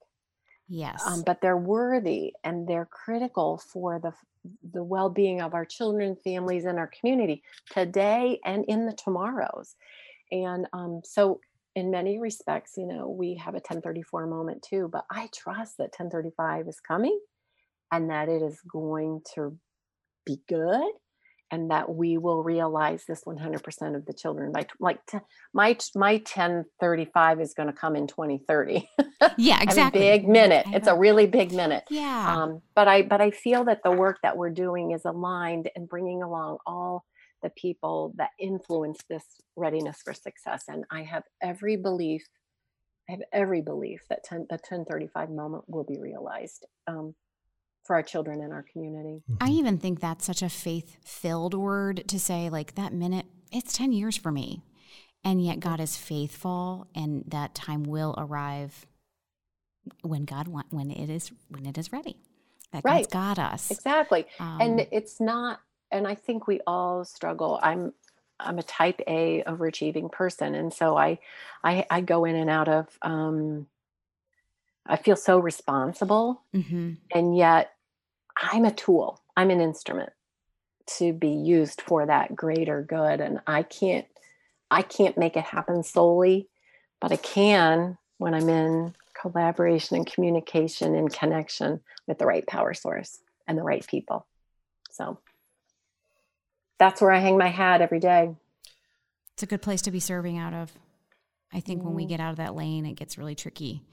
Yes. 0.67 1.04
Um, 1.06 1.22
but 1.24 1.39
they're 1.39 1.56
worthy 1.56 2.34
and 2.43 2.67
they're 2.67 2.88
critical 2.89 3.60
for 3.60 4.00
the 4.00 4.12
the 4.74 4.84
well-being 4.84 5.39
of 5.39 5.54
our 5.54 5.65
children, 5.65 6.17
families, 6.24 6.65
and 6.65 6.80
our 6.80 6.89
community 7.00 7.43
today 7.72 8.39
and 8.43 8.65
in 8.67 8.88
the 8.88 8.93
tomorrows. 8.93 9.76
And 10.32 10.67
um, 10.74 11.02
so 11.06 11.39
in 11.76 11.92
many 11.92 12.20
respects, 12.20 12.74
you 12.78 12.86
know, 12.86 13.10
we 13.10 13.36
have 13.36 13.54
a 13.54 13.58
1034 13.58 14.28
moment 14.28 14.66
too, 14.68 14.90
but 14.92 15.06
I 15.10 15.30
trust 15.34 15.78
that 15.78 15.94
1035 15.98 16.68
is 16.68 16.80
coming 16.80 17.20
and 17.92 18.10
that 18.10 18.30
it 18.30 18.42
is 18.42 18.60
going 18.72 19.22
to 19.36 19.58
be 20.26 20.40
good 20.48 20.92
and 21.52 21.70
that 21.70 21.94
we 21.94 22.18
will 22.18 22.42
realize 22.42 23.04
this 23.08 23.24
100% 23.26 23.96
of 23.96 24.06
the 24.08 24.14
children 24.14 24.52
by 24.52 24.66
like 24.80 25.00
t- 25.06 25.20
my 25.54 25.78
my 25.94 26.14
1035 26.14 27.42
is 27.42 27.54
going 27.54 27.68
to 27.68 27.74
come 27.74 27.96
in 27.96 28.08
2030 28.08 28.90
yeah 29.38 29.62
exactly. 29.62 30.10
A 30.10 30.18
big 30.18 30.28
minute. 30.28 30.66
It's 30.70 30.88
a 30.88 30.98
really 30.98 31.28
big 31.28 31.52
minute. 31.52 31.84
Yeah. 31.90 32.36
Um, 32.36 32.62
but 32.76 32.88
i 32.88 33.04
but 33.04 33.22
i 33.22 33.30
feel 33.30 33.66
that 33.66 33.82
the 33.84 33.92
work 33.92 34.18
that 34.24 34.36
we're 34.36 34.50
doing 34.50 34.92
is 34.92 35.06
aligned 35.06 35.70
and 35.76 35.88
bringing 35.88 36.24
along 36.24 36.58
all 36.66 37.06
the 37.43 37.51
people 37.51 38.13
that 38.15 38.29
influence 38.39 38.99
this 39.10 39.23
readiness 39.56 39.97
for 40.03 40.13
success. 40.13 40.63
And 40.67 40.86
I 40.89 41.03
have 41.03 41.23
every 41.41 41.75
belief, 41.75 42.23
I 43.08 43.13
have 43.13 43.21
every 43.32 43.62
belief 43.62 44.01
that 44.10 44.23
10, 44.23 44.47
the 44.49 44.56
1035 44.56 45.29
moment 45.29 45.65
will 45.67 45.84
be 45.84 45.99
realized 45.99 46.65
um, 46.88 47.13
for 47.84 47.95
our 47.95 48.03
children 48.03 48.41
and 48.41 48.53
our 48.53 48.65
community. 48.71 49.21
I 49.39 49.47
mm-hmm. 49.47 49.60
even 49.60 49.77
think 49.77 49.99
that's 49.99 50.25
such 50.25 50.41
a 50.41 50.49
faith 50.49 50.97
filled 51.06 51.53
word 51.53 52.08
to 52.08 52.19
say, 52.19 52.49
like, 52.49 52.75
that 52.75 52.93
minute, 52.93 53.25
it's 53.51 53.73
10 53.73 53.91
years 53.91 54.17
for 54.17 54.32
me. 54.32 54.63
And 55.25 55.43
yet 55.43 55.60
God 55.60 55.79
is 55.79 55.95
faithful 55.95 56.88
and 56.95 57.23
that 57.27 57.56
time 57.56 57.84
will 57.84 58.13
arrive 58.17 58.86
when 60.01 60.25
God 60.25 60.47
want 60.47 60.67
when 60.69 60.91
it 60.91 61.10
is 61.10 61.32
when 61.49 61.65
it 61.65 61.77
is 61.77 61.91
ready. 61.91 62.17
That 62.71 62.84
right. 62.84 63.10
God's 63.10 63.38
got 63.38 63.39
us. 63.39 63.71
Exactly. 63.71 64.25
Um, 64.39 64.58
and 64.60 64.88
it's 64.91 65.21
not 65.21 65.60
and 65.93 66.08
I 66.08 66.15
think 66.15 66.47
we 66.47 66.60
all 66.67 67.06
struggle. 67.06 67.60
I'm 67.62 67.93
I'm 68.39 68.60
a 68.60 68.63
type 68.63 68.99
A 69.08 69.43
overachieving 69.47 70.12
person, 70.12 70.56
and 70.56 70.73
so 70.73 70.97
I 70.97 71.19
I, 71.63 71.86
I 71.89 72.01
go 72.01 72.25
in 72.25 72.36
and 72.36 72.49
out 72.49 72.67
of. 72.67 72.88
Um, 73.01 73.67
I 74.86 74.97
feel 74.97 75.15
so 75.15 75.39
responsible, 75.39 76.41
mm-hmm. 76.53 76.93
and 77.13 77.38
yet 77.38 77.71
I'm 78.36 78.65
a 78.65 78.73
tool. 78.73 79.21
I'm 79.38 79.49
an 79.49 79.62
instrument 79.62 80.12
to 80.97 81.13
be 81.13 81.29
used 81.29 81.79
for 81.79 82.06
that 82.06 82.36
greater 82.36 82.82
good, 82.82 83.21
and 83.21 83.39
I 83.47 83.63
can't 83.63 84.08
I 84.69 84.82
can't 84.82 85.17
make 85.17 85.38
it 85.38 85.45
happen 85.45 85.84
solely, 85.84 86.49
but 86.99 87.12
I 87.12 87.17
can 87.17 87.97
when 88.17 88.34
I'm 88.34 88.49
in 88.49 88.95
collaboration 89.13 89.95
and 89.95 90.12
communication 90.12 90.95
and 90.95 91.13
connection 91.13 91.82
with 92.08 92.17
the 92.17 92.25
right 92.25 92.45
power 92.47 92.73
source 92.73 93.19
and 93.47 93.58
the 93.58 93.63
right 93.63 93.86
people. 93.86 94.25
So 94.91 95.19
that's 96.84 97.02
where 97.02 97.12
I 97.12 97.19
hang 97.19 97.38
my 97.38 97.48
hat 97.48 97.82
every 97.82 98.00
day. 98.00 98.36
It's 99.34 99.43
a 99.43 99.46
good 99.46 99.62
place 99.62 99.82
to 99.84 99.91
be 99.91 100.02
serving 100.02 100.38
out 100.38 100.54
of. 100.54 100.72
I 101.54 101.62
think 101.62 101.82
mm. 101.82 101.86
when 101.86 101.93
we 101.93 102.04
mm-hmm. 102.04 102.10
get 102.10 102.19
out 102.19 102.32
of 102.32 102.38
that 102.38 102.56
lane, 102.56 102.86
it 102.86 102.96
gets 102.96 103.17
really 103.17 103.36
tricky. 103.36 103.84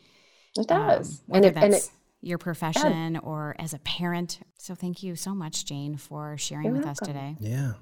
It 0.59 0.67
does. 0.67 1.21
Um, 1.21 1.25
whether 1.27 1.49
and 1.49 1.57
it, 1.57 1.61
that's 1.61 1.65
and 1.65 1.75
it, 1.75 1.91
your 2.21 2.39
profession 2.39 3.15
yeah. 3.15 3.21
or 3.21 3.55
as 3.61 3.75
a 3.75 3.79
parent. 3.79 4.41
So 4.59 4.75
thank 4.75 5.05
you 5.05 5.15
so 5.15 5.35
much, 5.35 5.65
Jane, 5.67 5.97
for 5.97 6.37
sharing 6.37 6.67
You're 6.67 6.75
with 6.75 6.85
welcome. 6.85 7.05
us 7.05 7.07
today. 7.07 7.37
Yeah. 7.39 7.73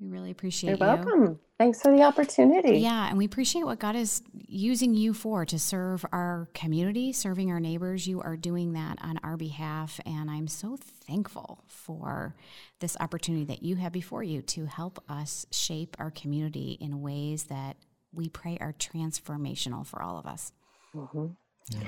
We 0.00 0.08
really 0.08 0.32
appreciate 0.32 0.72
it. 0.72 0.80
You're 0.80 0.88
you. 0.88 0.96
welcome. 0.96 1.38
Thanks 1.58 1.80
for 1.80 1.90
the 1.90 2.02
opportunity. 2.02 2.78
Yeah, 2.78 3.08
and 3.08 3.16
we 3.16 3.24
appreciate 3.24 3.64
what 3.64 3.78
God 3.78 3.96
is 3.96 4.22
using 4.46 4.92
you 4.92 5.14
for 5.14 5.46
to 5.46 5.58
serve 5.58 6.04
our 6.12 6.50
community, 6.52 7.14
serving 7.14 7.50
our 7.50 7.60
neighbors. 7.60 8.06
You 8.06 8.20
are 8.20 8.36
doing 8.36 8.74
that 8.74 8.98
on 9.00 9.18
our 9.22 9.38
behalf, 9.38 9.98
and 10.04 10.30
I'm 10.30 10.48
so 10.48 10.76
thankful 10.76 11.64
for 11.66 12.34
this 12.80 12.94
opportunity 13.00 13.44
that 13.46 13.62
you 13.62 13.76
have 13.76 13.92
before 13.92 14.22
you 14.22 14.42
to 14.42 14.66
help 14.66 15.02
us 15.08 15.46
shape 15.50 15.96
our 15.98 16.10
community 16.10 16.76
in 16.78 17.00
ways 17.00 17.44
that 17.44 17.78
we 18.12 18.28
pray 18.28 18.58
are 18.60 18.74
transformational 18.74 19.86
for 19.86 20.02
all 20.02 20.18
of 20.18 20.26
us. 20.26 20.52
Mm-hmm. 20.94 21.26
Yeah. 21.70 21.86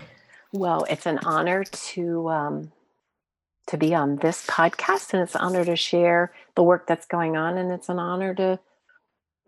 Well, 0.50 0.86
it's 0.88 1.04
an 1.04 1.18
honor 1.18 1.64
to 1.64 2.28
um, 2.30 2.72
to 3.66 3.76
be 3.76 3.94
on 3.94 4.16
this 4.16 4.46
podcast, 4.46 5.12
and 5.12 5.22
it's 5.22 5.34
an 5.34 5.42
honor 5.42 5.66
to 5.66 5.76
share 5.76 6.32
the 6.54 6.62
work 6.62 6.86
that's 6.86 7.04
going 7.04 7.36
on, 7.36 7.58
and 7.58 7.70
it's 7.70 7.90
an 7.90 7.98
honor 7.98 8.34
to 8.36 8.58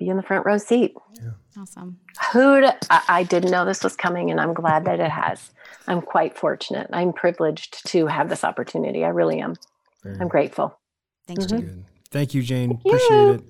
be 0.01 0.09
in 0.09 0.17
the 0.17 0.23
front 0.23 0.45
row 0.45 0.59
seat. 0.59 0.95
Yeah. 1.15 1.31
Awesome. 1.59 1.99
Who 2.33 2.65
I, 2.91 3.03
I, 3.09 3.23
didn't 3.23 3.51
know 3.51 3.65
this 3.65 3.85
was 3.85 3.95
coming, 3.95 4.31
and 4.31 4.41
I'm 4.41 4.55
glad 4.55 4.87
that 4.87 4.99
it 4.99 5.11
has. 5.11 5.51
I'm 5.87 6.01
quite 6.01 6.37
fortunate. 6.37 6.89
I'm 6.93 7.13
privileged 7.13 7.87
to 7.89 8.07
have 8.07 8.29
this 8.29 8.45
opportunity. 8.45 9.05
I 9.05 9.09
really 9.09 9.41
am. 9.41 9.57
Very 10.03 10.19
I'm 10.19 10.29
grateful. 10.29 10.79
Thanks, 11.27 11.47
mm-hmm. 11.47 11.59
Jane. 11.59 11.87
Thank 12.11 12.35
you, 12.35 12.43
Jane. 12.43 12.71
Thank 12.71 12.81
Appreciate 12.87 13.11
you. 13.11 13.33
it. 13.33 13.43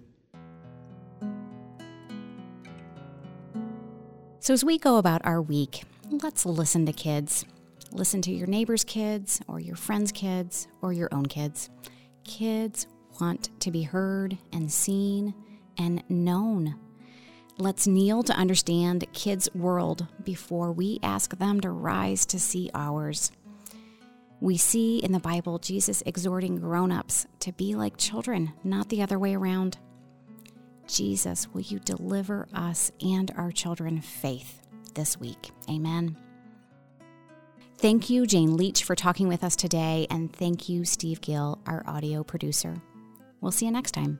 So, 4.40 4.54
as 4.54 4.64
we 4.64 4.78
go 4.78 4.96
about 4.96 5.24
our 5.24 5.40
week, 5.40 5.84
let's 6.10 6.44
listen 6.44 6.86
to 6.86 6.92
kids. 6.92 7.44
Listen 7.92 8.22
to 8.22 8.32
your 8.32 8.46
neighbor's 8.46 8.84
kids, 8.84 9.40
or 9.46 9.60
your 9.60 9.76
friends' 9.76 10.10
kids, 10.12 10.66
or 10.82 10.92
your 10.92 11.08
own 11.12 11.26
kids. 11.26 11.70
Kids 12.24 12.86
want 13.20 13.50
to 13.60 13.70
be 13.70 13.82
heard 13.82 14.38
and 14.52 14.72
seen 14.72 15.34
and 15.80 16.04
known. 16.08 16.76
Let's 17.58 17.86
kneel 17.86 18.22
to 18.24 18.32
understand 18.34 19.10
kids' 19.12 19.48
world 19.54 20.06
before 20.22 20.72
we 20.72 21.00
ask 21.02 21.36
them 21.38 21.60
to 21.60 21.70
rise 21.70 22.24
to 22.26 22.38
see 22.38 22.70
ours. 22.74 23.32
We 24.40 24.56
see 24.56 24.98
in 24.98 25.12
the 25.12 25.18
Bible 25.18 25.58
Jesus 25.58 26.02
exhorting 26.06 26.56
grown 26.56 26.92
ups 26.92 27.26
to 27.40 27.52
be 27.52 27.74
like 27.74 27.96
children, 27.96 28.52
not 28.62 28.88
the 28.88 29.02
other 29.02 29.18
way 29.18 29.34
around. 29.34 29.78
Jesus, 30.86 31.48
will 31.52 31.60
you 31.60 31.78
deliver 31.78 32.48
us 32.54 32.90
and 33.00 33.30
our 33.36 33.52
children 33.52 34.00
faith 34.00 34.62
this 34.94 35.18
week? 35.18 35.50
Amen. 35.68 36.16
Thank 37.76 38.10
you, 38.10 38.26
Jane 38.26 38.56
Leach, 38.56 38.84
for 38.84 38.94
talking 38.94 39.28
with 39.28 39.42
us 39.42 39.56
today, 39.56 40.06
and 40.10 40.30
thank 40.30 40.68
you, 40.68 40.84
Steve 40.84 41.20
Gill, 41.20 41.58
our 41.66 41.82
audio 41.86 42.22
producer. 42.22 42.82
We'll 43.40 43.52
see 43.52 43.66
you 43.66 43.72
next 43.72 43.92
time. 43.92 44.18